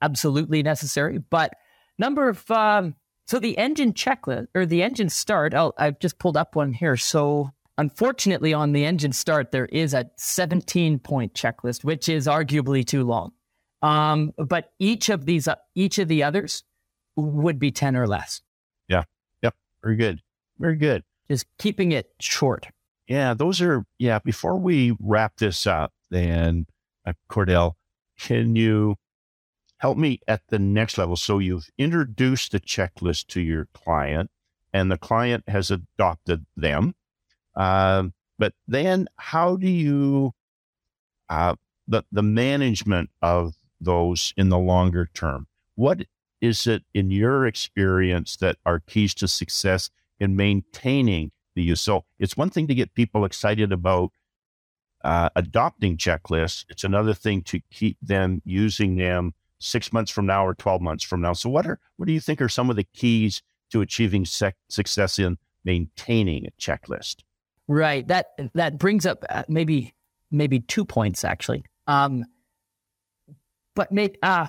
absolutely 0.00 0.62
necessary. 0.62 1.18
But 1.18 1.54
number 1.98 2.28
of 2.28 2.50
um, 2.50 2.94
so 3.26 3.38
the 3.38 3.58
engine 3.58 3.92
checklist 3.92 4.46
or 4.54 4.66
the 4.66 4.82
engine 4.82 5.10
start, 5.10 5.52
i 5.52 5.70
I've 5.78 5.98
just 5.98 6.18
pulled 6.18 6.36
up 6.36 6.56
one 6.56 6.72
here. 6.72 6.96
So 6.96 7.50
unfortunately, 7.76 8.54
on 8.54 8.72
the 8.72 8.84
engine 8.84 9.12
start, 9.12 9.50
there 9.50 9.66
is 9.66 9.94
a 9.94 10.10
17 10.16 11.00
point 11.00 11.34
checklist, 11.34 11.84
which 11.84 12.08
is 12.08 12.26
arguably 12.26 12.86
too 12.86 13.04
long. 13.04 13.32
Um, 13.82 14.32
but 14.36 14.72
each 14.78 15.10
of 15.10 15.26
these, 15.26 15.48
uh, 15.48 15.56
each 15.74 15.98
of 15.98 16.08
the 16.08 16.22
others 16.22 16.64
would 17.16 17.58
be 17.58 17.70
10 17.70 17.96
or 17.96 18.06
less. 18.06 18.40
Yeah. 18.88 19.04
Very 19.86 19.96
good. 19.96 20.20
Very 20.58 20.74
good. 20.74 21.04
Just 21.30 21.46
keeping 21.58 21.92
it 21.92 22.10
short. 22.18 22.66
Yeah. 23.06 23.34
Those 23.34 23.60
are, 23.60 23.84
yeah. 23.98 24.18
Before 24.18 24.56
we 24.56 24.96
wrap 24.98 25.36
this 25.36 25.64
up, 25.64 25.92
then 26.10 26.66
uh, 27.06 27.12
Cordell, 27.30 27.74
can 28.18 28.56
you 28.56 28.96
help 29.78 29.96
me 29.96 30.18
at 30.26 30.42
the 30.48 30.58
next 30.58 30.98
level? 30.98 31.14
So 31.14 31.38
you've 31.38 31.70
introduced 31.78 32.50
the 32.50 32.58
checklist 32.58 33.28
to 33.28 33.40
your 33.40 33.68
client 33.74 34.28
and 34.72 34.90
the 34.90 34.98
client 34.98 35.44
has 35.48 35.70
adopted 35.70 36.46
them. 36.56 36.96
Um, 37.54 38.12
but 38.40 38.54
then 38.66 39.06
how 39.14 39.54
do 39.54 39.68
you, 39.68 40.32
uh, 41.28 41.54
the, 41.86 42.02
the 42.10 42.22
management 42.22 43.10
of 43.22 43.54
those 43.80 44.34
in 44.36 44.48
the 44.48 44.58
longer 44.58 45.08
term. 45.14 45.46
What 45.76 46.06
is 46.46 46.66
it 46.66 46.84
in 46.94 47.10
your 47.10 47.46
experience 47.46 48.36
that 48.36 48.56
are 48.64 48.80
keys 48.80 49.14
to 49.14 49.28
success 49.28 49.90
in 50.20 50.36
maintaining 50.36 51.32
the 51.54 51.62
use? 51.62 51.80
So 51.80 52.04
it's 52.18 52.36
one 52.36 52.50
thing 52.50 52.66
to 52.68 52.74
get 52.74 52.94
people 52.94 53.24
excited 53.24 53.72
about 53.72 54.12
uh, 55.04 55.28
adopting 55.36 55.96
checklists. 55.96 56.64
It's 56.68 56.84
another 56.84 57.14
thing 57.14 57.42
to 57.42 57.60
keep 57.70 57.98
them 58.00 58.40
using 58.44 58.96
them 58.96 59.34
six 59.58 59.92
months 59.92 60.10
from 60.10 60.26
now 60.26 60.46
or 60.46 60.54
12 60.54 60.80
months 60.80 61.04
from 61.04 61.20
now. 61.20 61.32
So 61.32 61.48
what 61.48 61.66
are, 61.66 61.78
what 61.96 62.06
do 62.06 62.12
you 62.12 62.20
think 62.20 62.40
are 62.40 62.48
some 62.48 62.70
of 62.70 62.76
the 62.76 62.84
keys 62.84 63.42
to 63.70 63.80
achieving 63.80 64.24
sec- 64.24 64.56
success 64.68 65.18
in 65.18 65.38
maintaining 65.64 66.46
a 66.46 66.50
checklist? 66.60 67.16
Right. 67.68 68.06
That, 68.06 68.26
that 68.54 68.78
brings 68.78 69.06
up 69.06 69.24
uh, 69.28 69.44
maybe, 69.48 69.94
maybe 70.30 70.60
two 70.60 70.84
points 70.84 71.24
actually. 71.24 71.64
Um, 71.86 72.24
but 73.74 73.92
maybe 73.92 74.16
uh, 74.22 74.48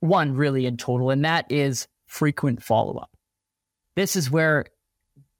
one 0.00 0.34
really 0.34 0.66
in 0.66 0.76
total, 0.76 1.10
and 1.10 1.24
that 1.24 1.50
is 1.50 1.88
frequent 2.06 2.62
follow 2.62 2.96
up. 2.96 3.16
This 3.94 4.16
is 4.16 4.30
where 4.30 4.66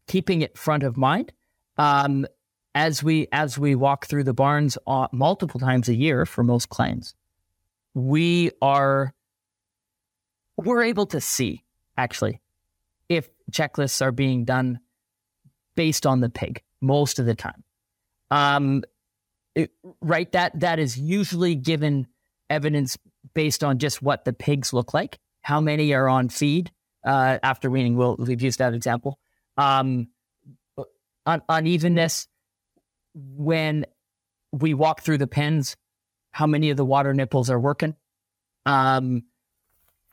keeping 0.06 0.42
it 0.42 0.56
front 0.56 0.82
of 0.82 0.96
mind 0.96 1.32
um, 1.78 2.26
as 2.74 3.02
we 3.02 3.28
as 3.32 3.58
we 3.58 3.74
walk 3.74 4.06
through 4.06 4.24
the 4.24 4.34
barns 4.34 4.78
uh, 4.86 5.08
multiple 5.12 5.60
times 5.60 5.88
a 5.88 5.94
year 5.94 6.26
for 6.26 6.42
most 6.42 6.68
clients, 6.68 7.14
we 7.94 8.50
are 8.60 9.14
we're 10.56 10.82
able 10.82 11.06
to 11.06 11.20
see 11.20 11.64
actually 11.96 12.40
if 13.08 13.28
checklists 13.50 14.02
are 14.02 14.12
being 14.12 14.44
done 14.44 14.80
based 15.74 16.06
on 16.06 16.20
the 16.20 16.28
pig 16.28 16.62
most 16.80 17.18
of 17.18 17.26
the 17.26 17.34
time. 17.34 17.62
Um, 18.30 18.82
it, 19.54 19.70
right, 20.00 20.30
that 20.32 20.60
that 20.60 20.78
is 20.78 20.98
usually 20.98 21.54
given 21.54 22.06
evidence 22.50 22.98
based 23.34 23.64
on 23.64 23.78
just 23.78 24.02
what 24.02 24.24
the 24.24 24.32
pigs 24.32 24.72
look 24.72 24.94
like, 24.94 25.18
how 25.42 25.60
many 25.60 25.92
are 25.94 26.08
on 26.08 26.28
feed 26.28 26.70
uh, 27.04 27.38
after 27.42 27.70
weaning. 27.70 27.96
We'll, 27.96 28.16
we've 28.18 28.42
used 28.42 28.58
that 28.58 28.74
example. 28.74 29.18
Um, 29.56 30.08
un- 31.24 31.42
unevenness 31.48 32.28
when 33.14 33.86
we 34.52 34.74
walk 34.74 35.02
through 35.02 35.18
the 35.18 35.26
pens, 35.26 35.76
how 36.30 36.46
many 36.46 36.70
of 36.70 36.76
the 36.76 36.84
water 36.84 37.14
nipples 37.14 37.50
are 37.50 37.60
working. 37.60 37.94
Um, 38.66 39.24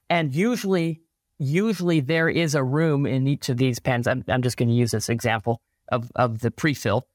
and 0.10 0.34
usually, 0.34 1.02
usually 1.38 2.00
there 2.00 2.30
is 2.30 2.56
a 2.56 2.64
room 2.64 3.06
in 3.06 3.28
each 3.28 3.50
of 3.50 3.58
these 3.58 3.80
pens. 3.80 4.08
I'm, 4.08 4.24
I'm 4.28 4.42
just 4.42 4.58
going 4.58 4.70
to 4.70 4.76
use 4.76 4.92
this 4.92 5.10
example 5.10 5.62
of, 5.92 6.12
of 6.16 6.40
the 6.40 6.52
pre-fill. 6.52 7.08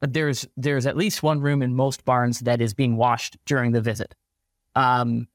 But 0.00 0.12
there's 0.12 0.46
there's 0.58 0.86
at 0.86 0.96
least 0.96 1.22
one 1.22 1.40
room 1.40 1.62
in 1.62 1.74
most 1.74 2.04
barns 2.04 2.40
that 2.40 2.60
is 2.60 2.74
being 2.74 2.96
washed 2.96 3.38
during 3.46 3.72
the 3.72 3.80
visit. 3.80 4.14
Um, 4.74 5.26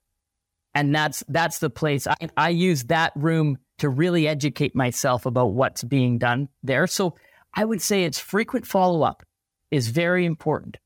and 0.74 0.96
that's 0.96 1.24
that's 1.28 1.60
the 1.60 1.70
place 1.70 2.08
I, 2.08 2.16
I 2.38 2.50
use 2.50 2.86
that 2.86 3.14
room 3.16 3.58
to 3.80 3.90
really 3.90 4.28
educate 4.28 4.76
myself 4.76 5.26
about 5.26 5.54
what's 5.54 5.84
being 5.84 6.18
done 6.18 6.50
there. 6.64 6.88
So 6.88 7.16
I 7.54 7.66
would 7.66 7.82
say 7.82 8.04
it's 8.04 8.20
frequent 8.20 8.66
follow 8.66 9.02
up 9.04 9.24
is 9.72 9.88
very 9.88 10.26
important. 10.26 10.78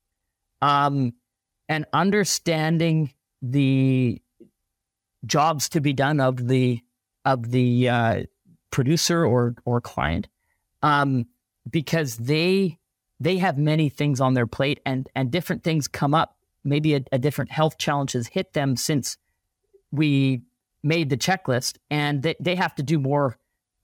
Um, 0.62 1.13
and 1.67 1.86
understanding 1.91 3.13
the 3.41 4.21
jobs 5.26 5.69
to 5.69 5.82
be 5.82 5.93
done 5.93 6.19
of 6.19 6.48
the 6.48 6.82
of 7.26 7.52
the 7.52 7.89
uh, 7.89 8.24
producer 8.71 9.26
or 9.26 9.56
or 9.65 9.82
client, 9.82 10.28
um, 10.82 11.26
because 11.69 12.17
they 12.17 12.80
they 13.19 13.38
have 13.38 13.58
many 13.58 13.89
things 13.89 14.21
on 14.21 14.36
their 14.36 14.48
plate 14.48 14.80
and 14.86 15.10
and 15.15 15.32
different 15.32 15.63
things 15.63 15.88
come 15.88 16.13
up. 16.13 16.38
Maybe 16.63 16.95
a, 16.95 17.02
a 17.12 17.19
different 17.19 17.52
health 17.52 17.78
challenge 17.78 18.13
has 18.13 18.28
hit 18.28 18.54
them 18.54 18.76
since 18.76 19.17
we 19.91 20.41
made 20.84 21.10
the 21.10 21.17
checklist 21.17 21.78
and 21.89 22.21
they, 22.21 22.36
they 22.39 22.56
have 22.56 22.76
to 22.76 22.84
do 22.84 23.00
more 23.00 23.38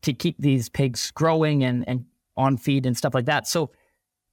to 0.04 0.14
keep 0.14 0.38
these 0.38 0.70
pigs 0.70 1.12
growing 1.12 1.64
and, 1.64 1.88
and 1.88 2.06
on 2.38 2.58
feed 2.58 2.86
and 2.86 2.98
stuff 2.98 3.14
like 3.14 3.26
that. 3.26 3.48
So 3.48 3.72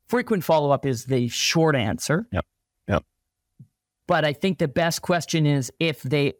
frequent 0.09 0.45
follow 0.45 0.71
up 0.71 0.87
is 0.87 1.05
the 1.05 1.29
short 1.29 1.77
answer. 1.77 2.27
Yep. 2.33 2.47
Yep. 2.89 3.05
But 4.07 4.25
I 4.25 4.33
think 4.33 4.59
the 4.59 4.69
best 4.69 5.03
question 5.03 5.47
is 5.47 5.73
if 5.79 6.03
they 6.03 6.35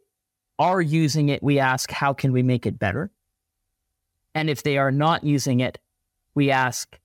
are 0.59 0.81
using 0.81 1.29
it, 1.29 1.43
we 1.43 1.59
ask, 1.59 1.91
how 1.91 2.13
can 2.13 2.33
we 2.33 2.43
make 2.43 2.67
it 2.67 2.79
better? 2.79 3.11
And 4.35 4.51
if 4.51 4.63
they 4.63 4.79
are 4.79 4.91
not 4.91 5.25
using 5.25 5.61
it, 5.61 5.79
we 6.35 6.51
ask, 6.51 6.99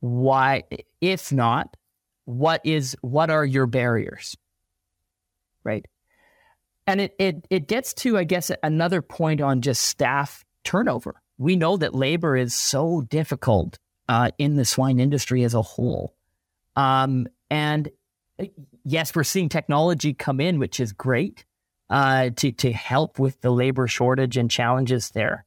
why? 0.00 0.64
If 1.00 1.32
not, 1.32 1.76
what 2.24 2.60
is, 2.64 2.96
what 3.00 3.30
are 3.30 3.44
your 3.44 3.66
barriers? 3.66 4.36
Right. 5.64 5.86
And 6.86 7.00
it, 7.00 7.14
it, 7.18 7.46
it 7.50 7.68
gets 7.68 7.94
to, 7.94 8.16
I 8.16 8.24
guess, 8.24 8.50
another 8.62 9.02
point 9.02 9.40
on 9.40 9.60
just 9.60 9.84
staff 9.84 10.44
turnover. 10.64 11.20
We 11.38 11.56
know 11.56 11.76
that 11.76 11.94
labor 11.94 12.36
is 12.36 12.54
so 12.54 13.02
difficult 13.02 13.78
uh, 14.08 14.30
in 14.38 14.56
the 14.56 14.64
swine 14.64 15.00
industry 15.00 15.42
as 15.42 15.54
a 15.54 15.62
whole. 15.62 16.14
Um, 16.76 17.26
and 17.50 17.90
uh, 18.38 18.46
yes, 18.84 19.14
we're 19.14 19.24
seeing 19.24 19.48
technology 19.48 20.14
come 20.14 20.40
in, 20.40 20.58
which 20.58 20.78
is 20.78 20.92
great 20.92 21.44
uh, 21.90 22.30
to, 22.36 22.52
to 22.52 22.72
help 22.72 23.18
with 23.18 23.40
the 23.40 23.50
labor 23.50 23.86
shortage 23.88 24.36
and 24.36 24.50
challenges 24.50 25.10
there. 25.10 25.44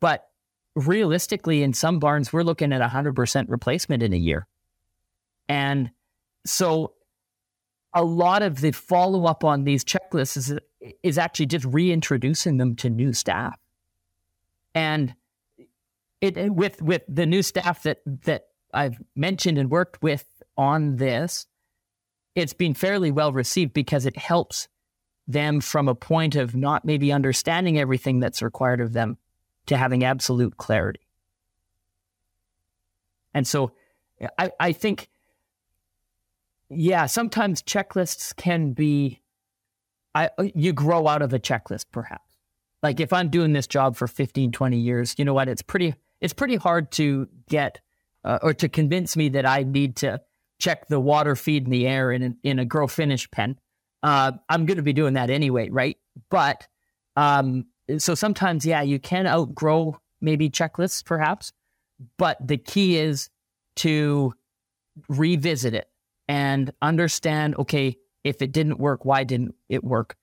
But 0.00 0.28
realistically, 0.74 1.62
in 1.62 1.72
some 1.72 1.98
barns, 1.98 2.32
we're 2.32 2.42
looking 2.42 2.72
at 2.72 2.80
100% 2.80 3.46
replacement 3.48 4.02
in 4.02 4.12
a 4.12 4.18
year. 4.18 4.46
And 5.48 5.90
so 6.46 6.94
a 7.94 8.02
lot 8.04 8.42
of 8.42 8.60
the 8.60 8.72
follow 8.72 9.26
up 9.26 9.44
on 9.44 9.64
these 9.64 9.84
checklists 9.84 10.36
is, 10.36 10.58
is 11.02 11.16
actually 11.16 11.46
just 11.46 11.64
reintroducing 11.64 12.56
them 12.56 12.74
to 12.76 12.90
new 12.90 13.12
staff. 13.12 13.58
And 14.74 15.14
it 16.20 16.52
with 16.52 16.82
with 16.82 17.02
the 17.06 17.26
new 17.26 17.42
staff 17.42 17.82
that 17.84 18.00
that 18.24 18.48
I've 18.72 19.00
mentioned 19.14 19.58
and 19.58 19.70
worked 19.70 20.02
with 20.02 20.24
on 20.56 20.96
this, 20.96 21.46
it's 22.34 22.52
been 22.52 22.74
fairly 22.74 23.10
well 23.10 23.32
received 23.32 23.72
because 23.72 24.06
it 24.06 24.16
helps 24.16 24.68
them 25.28 25.60
from 25.60 25.88
a 25.88 25.94
point 25.94 26.34
of 26.34 26.54
not 26.54 26.84
maybe 26.84 27.12
understanding 27.12 27.78
everything 27.78 28.20
that's 28.20 28.42
required 28.42 28.80
of 28.80 28.92
them 28.92 29.16
to 29.66 29.76
having 29.76 30.04
absolute 30.04 30.56
clarity. 30.56 31.00
And 33.32 33.46
so 33.46 33.72
I, 34.38 34.52
I 34.60 34.72
think 34.72 35.08
yeah, 36.74 37.06
sometimes 37.06 37.62
checklists 37.62 38.34
can 38.34 38.72
be 38.72 39.20
I 40.14 40.30
you 40.54 40.72
grow 40.72 41.08
out 41.08 41.22
of 41.22 41.32
a 41.32 41.38
checklist 41.38 41.86
perhaps. 41.92 42.36
Like 42.82 43.00
if 43.00 43.12
I'm 43.12 43.28
doing 43.30 43.52
this 43.52 43.66
job 43.66 43.96
for 43.96 44.06
15, 44.06 44.52
20 44.52 44.76
years, 44.76 45.14
you 45.18 45.24
know 45.24 45.34
what? 45.34 45.48
It's 45.48 45.62
pretty 45.62 45.94
it's 46.20 46.34
pretty 46.34 46.56
hard 46.56 46.92
to 46.92 47.28
get 47.48 47.80
uh, 48.24 48.38
or 48.42 48.54
to 48.54 48.68
convince 48.68 49.16
me 49.16 49.30
that 49.30 49.46
I 49.46 49.62
need 49.62 49.96
to 49.96 50.20
check 50.58 50.88
the 50.88 51.00
water 51.00 51.36
feed 51.36 51.64
in 51.64 51.70
the 51.70 51.86
air 51.86 52.12
in 52.12 52.36
in 52.42 52.58
a 52.58 52.64
grow 52.64 52.86
finish 52.86 53.30
pen. 53.30 53.58
Uh, 54.02 54.32
I'm 54.48 54.66
going 54.66 54.76
to 54.76 54.82
be 54.82 54.92
doing 54.92 55.14
that 55.14 55.30
anyway, 55.30 55.70
right? 55.70 55.96
But 56.30 56.68
um, 57.16 57.66
so 57.98 58.14
sometimes, 58.14 58.66
yeah, 58.66 58.82
you 58.82 58.98
can 58.98 59.26
outgrow 59.26 59.98
maybe 60.20 60.50
checklists, 60.50 61.04
perhaps. 61.04 61.52
But 62.18 62.36
the 62.46 62.58
key 62.58 62.98
is 62.98 63.30
to 63.76 64.34
revisit 65.08 65.74
it 65.74 65.88
and 66.28 66.72
understand. 66.80 67.56
Okay, 67.56 67.96
if 68.22 68.40
it 68.42 68.52
didn't 68.52 68.78
work, 68.78 69.04
why 69.04 69.24
didn't 69.24 69.54
it 69.68 69.84
work? 69.84 70.16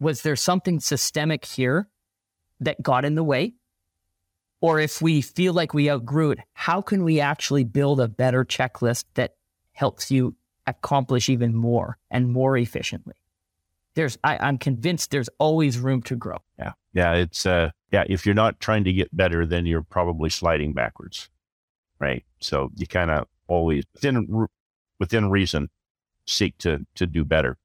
Was 0.00 0.22
there 0.22 0.36
something 0.36 0.80
systemic 0.80 1.44
here 1.44 1.88
that 2.60 2.82
got 2.82 3.04
in 3.04 3.14
the 3.14 3.24
way? 3.24 3.54
Or 4.60 4.80
if 4.80 5.02
we 5.02 5.20
feel 5.20 5.52
like 5.52 5.74
we 5.74 5.90
outgrew 5.90 6.30
it, 6.30 6.38
how 6.54 6.80
can 6.80 7.04
we 7.04 7.20
actually 7.20 7.64
build 7.64 8.00
a 8.00 8.08
better 8.08 8.44
checklist 8.44 9.04
that 9.14 9.34
helps 9.72 10.10
you 10.10 10.36
accomplish 10.66 11.28
even 11.28 11.54
more 11.54 11.98
and 12.10 12.32
more 12.32 12.56
efficiently? 12.56 13.14
There's, 13.94 14.18
I, 14.24 14.48
am 14.48 14.58
convinced 14.58 15.10
there's 15.10 15.28
always 15.38 15.78
room 15.78 16.02
to 16.04 16.16
grow. 16.16 16.38
Yeah. 16.58 16.72
Yeah. 16.94 17.12
It's, 17.12 17.44
uh, 17.44 17.70
yeah. 17.92 18.04
If 18.08 18.24
you're 18.24 18.34
not 18.34 18.58
trying 18.58 18.84
to 18.84 18.92
get 18.92 19.14
better, 19.14 19.46
then 19.46 19.66
you're 19.66 19.82
probably 19.82 20.30
sliding 20.30 20.72
backwards. 20.72 21.28
Right. 22.00 22.24
So 22.40 22.70
you 22.74 22.86
kind 22.86 23.10
of 23.10 23.26
always 23.46 23.84
within, 23.94 24.46
within 24.98 25.30
reason, 25.30 25.70
seek 26.26 26.56
to, 26.58 26.86
to 26.94 27.06
do 27.06 27.24
better. 27.24 27.56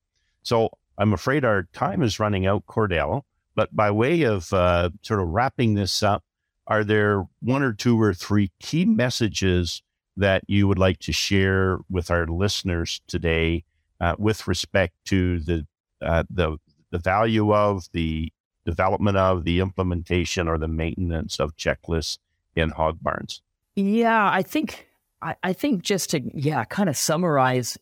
So 0.44 0.70
I'm 0.98 1.14
afraid 1.14 1.46
our 1.46 1.64
time 1.74 2.02
is 2.02 2.20
running 2.20 2.46
out, 2.46 2.66
Cordell. 2.66 3.24
But 3.56 3.76
by 3.76 3.92
way 3.92 4.24
of 4.24 4.52
uh, 4.54 4.90
sort 5.02 5.20
of 5.20 5.28
wrapping 5.28 5.74
this 5.74 6.02
up, 6.04 6.24
are 6.68 6.84
there 6.84 7.26
one 7.42 7.64
or 7.64 7.74
two 7.74 8.00
or 8.00 8.14
three 8.14 8.52
key 8.60 8.86
messages 8.86 9.82
that 10.18 10.44
you 10.48 10.68
would 10.68 10.80
like 10.80 11.00
to 11.00 11.12
share 11.12 11.80
with 11.90 12.12
our 12.12 12.28
listeners 12.28 13.02
today 13.08 13.64
uh, 14.00 14.16
with 14.20 14.48
respect 14.48 14.94
to 15.06 15.40
the 15.40 15.66
uh, 16.02 16.24
the 16.30 16.58
the 16.92 17.00
value 17.00 17.54
of 17.54 17.86
the 17.92 18.32
development 18.66 19.18
of 19.18 19.44
the 19.44 19.60
implementation 19.60 20.48
or 20.48 20.58
the 20.58 20.68
maintenance 20.68 21.40
of 21.40 21.56
checklists 21.56 22.20
in 22.56 22.70
hog 22.70 23.00
barns? 23.02 23.42
Yeah, 23.76 24.30
I 24.30 24.44
think 24.44 24.89
I, 25.22 25.36
I 25.44 25.54
think 25.54 25.84
just 25.84 26.12
to 26.12 26.22
yeah 26.34 26.64
kind 26.66 26.90
of 26.90 26.98
summarize 26.98 27.78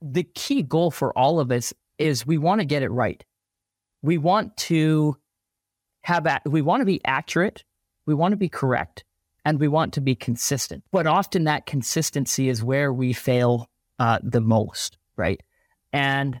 the 0.00 0.22
key 0.22 0.62
goal 0.62 0.90
for 0.90 1.16
all 1.16 1.40
of 1.40 1.50
us 1.50 1.72
is 1.98 2.26
we 2.26 2.38
want 2.38 2.60
to 2.60 2.64
get 2.64 2.82
it 2.82 2.90
right. 2.90 3.24
We 4.02 4.18
want 4.18 4.56
to 4.58 5.16
have 6.02 6.26
we 6.44 6.62
want 6.62 6.80
to 6.82 6.86
be 6.86 7.00
accurate, 7.04 7.64
we 8.06 8.14
want 8.14 8.32
to 8.32 8.36
be 8.36 8.48
correct, 8.48 9.04
and 9.44 9.58
we 9.58 9.68
want 9.68 9.94
to 9.94 10.00
be 10.00 10.14
consistent. 10.14 10.84
But 10.90 11.06
often 11.06 11.44
that 11.44 11.66
consistency 11.66 12.48
is 12.48 12.62
where 12.62 12.92
we 12.92 13.12
fail 13.12 13.68
uh, 13.98 14.18
the 14.22 14.40
most, 14.40 14.98
right? 15.16 15.42
And 15.92 16.40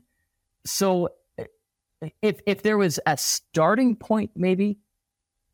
so 0.66 1.10
if 2.20 2.40
if 2.46 2.62
there 2.62 2.76
was 2.76 3.00
a 3.06 3.16
starting 3.16 3.96
point 3.96 4.32
maybe 4.34 4.78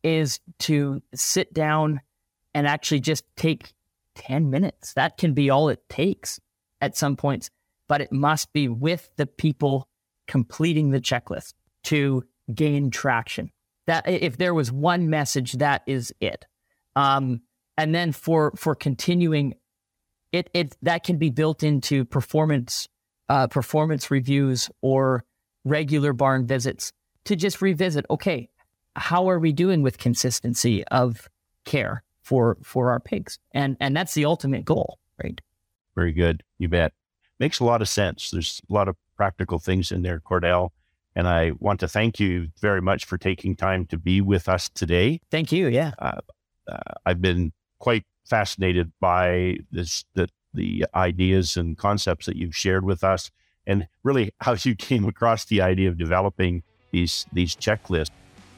is 0.03 0.39
to 0.59 1.01
sit 1.13 1.53
down 1.53 2.01
and 2.53 2.67
actually 2.67 2.99
just 2.99 3.23
take 3.35 3.71
10 4.15 4.49
minutes. 4.49 4.93
That 4.93 5.17
can 5.17 5.33
be 5.33 5.49
all 5.49 5.69
it 5.69 5.87
takes 5.89 6.39
at 6.79 6.97
some 6.97 7.15
points, 7.15 7.49
but 7.87 8.01
it 8.01 8.11
must 8.11 8.53
be 8.53 8.67
with 8.67 9.11
the 9.17 9.25
people 9.25 9.87
completing 10.27 10.91
the 10.91 11.01
checklist 11.01 11.53
to 11.83 12.23
gain 12.53 12.89
traction. 12.91 13.51
That 13.87 14.07
if 14.07 14.37
there 14.37 14.53
was 14.53 14.71
one 14.71 15.09
message, 15.09 15.53
that 15.53 15.83
is 15.87 16.13
it. 16.19 16.45
Um, 16.95 17.41
and 17.77 17.95
then 17.95 18.11
for 18.11 18.51
for 18.55 18.75
continuing, 18.75 19.55
it 20.31 20.49
it 20.53 20.75
that 20.81 21.03
can 21.03 21.17
be 21.17 21.29
built 21.29 21.63
into 21.63 22.05
performance 22.05 22.87
uh, 23.29 23.47
performance 23.47 24.11
reviews 24.11 24.69
or 24.81 25.23
regular 25.63 26.13
barn 26.13 26.45
visits 26.45 26.91
to 27.25 27.35
just 27.35 27.61
revisit. 27.61 28.05
Okay, 28.09 28.49
how 28.95 29.29
are 29.29 29.39
we 29.39 29.51
doing 29.51 29.81
with 29.81 29.97
consistency 29.97 30.83
of 30.85 31.27
care 31.65 32.03
for 32.31 32.57
for 32.63 32.91
our 32.91 33.01
pigs? 33.01 33.37
And 33.53 33.75
and 33.81 33.95
that's 33.95 34.13
the 34.13 34.23
ultimate 34.23 34.63
goal, 34.63 34.99
right? 35.21 35.41
Very 35.95 36.13
good. 36.13 36.43
You 36.59 36.69
bet. 36.69 36.93
Makes 37.39 37.59
a 37.59 37.65
lot 37.65 37.81
of 37.81 37.89
sense. 37.89 38.31
There's 38.31 38.61
a 38.69 38.73
lot 38.73 38.87
of 38.87 38.95
practical 39.17 39.59
things 39.59 39.91
in 39.91 40.01
there, 40.01 40.21
Cordell. 40.21 40.69
And 41.13 41.27
I 41.27 41.51
want 41.59 41.81
to 41.81 41.89
thank 41.89 42.21
you 42.21 42.47
very 42.61 42.81
much 42.81 43.03
for 43.03 43.17
taking 43.17 43.57
time 43.57 43.85
to 43.87 43.97
be 43.97 44.21
with 44.21 44.47
us 44.47 44.69
today. 44.69 45.19
Thank 45.29 45.51
you. 45.51 45.67
Yeah. 45.67 45.91
Uh, 45.99 46.21
uh, 46.71 46.77
I've 47.05 47.21
been 47.21 47.51
quite 47.79 48.05
fascinated 48.23 48.93
by 49.01 49.57
this, 49.69 50.05
the, 50.13 50.29
the 50.53 50.85
ideas 50.95 51.57
and 51.57 51.77
concepts 51.77 52.27
that 52.27 52.37
you've 52.37 52.55
shared 52.55 52.85
with 52.85 53.03
us 53.03 53.29
and 53.67 53.89
really 54.03 54.31
how 54.39 54.55
you 54.63 54.73
came 54.75 55.03
across 55.03 55.43
the 55.45 55.61
idea 55.61 55.89
of 55.89 55.97
developing 55.97 56.63
these 56.91 57.25
these 57.33 57.57
checklists. 57.57 58.11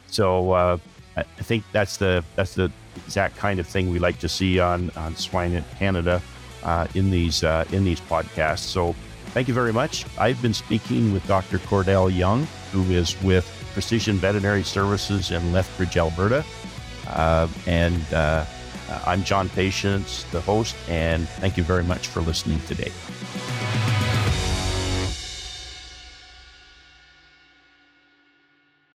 So 0.07 0.51
uh, 0.51 0.77
I 1.15 1.23
think 1.23 1.63
that's 1.71 1.97
the 1.97 2.23
that's 2.35 2.55
the 2.55 2.71
exact 3.05 3.37
kind 3.37 3.59
of 3.59 3.67
thing 3.67 3.89
we 3.89 3.99
like 3.99 4.19
to 4.19 4.29
see 4.29 4.59
on 4.59 4.91
on 4.95 5.15
Swine 5.15 5.53
in 5.53 5.63
Canada 5.77 6.21
uh, 6.63 6.87
in 6.95 7.11
these 7.11 7.43
uh, 7.43 7.65
in 7.71 7.83
these 7.83 8.01
podcasts. 8.01 8.59
So 8.59 8.93
thank 9.27 9.47
you 9.47 9.53
very 9.53 9.73
much. 9.73 10.05
I've 10.17 10.41
been 10.41 10.53
speaking 10.53 11.13
with 11.13 11.25
Dr. 11.27 11.59
Cordell 11.59 12.15
Young, 12.15 12.47
who 12.71 12.83
is 12.91 13.21
with 13.21 13.45
Precision 13.73 14.17
Veterinary 14.17 14.63
Services 14.63 15.31
in 15.31 15.51
Lethbridge, 15.51 15.97
Alberta, 15.97 16.43
uh, 17.07 17.47
and 17.67 18.13
uh, 18.13 18.45
I'm 19.05 19.23
John 19.23 19.49
Patience, 19.49 20.23
the 20.31 20.41
host, 20.41 20.75
and 20.87 21.27
thank 21.27 21.57
you 21.57 21.63
very 21.63 21.83
much 21.83 22.07
for 22.07 22.21
listening 22.21 22.59
today. 22.61 22.91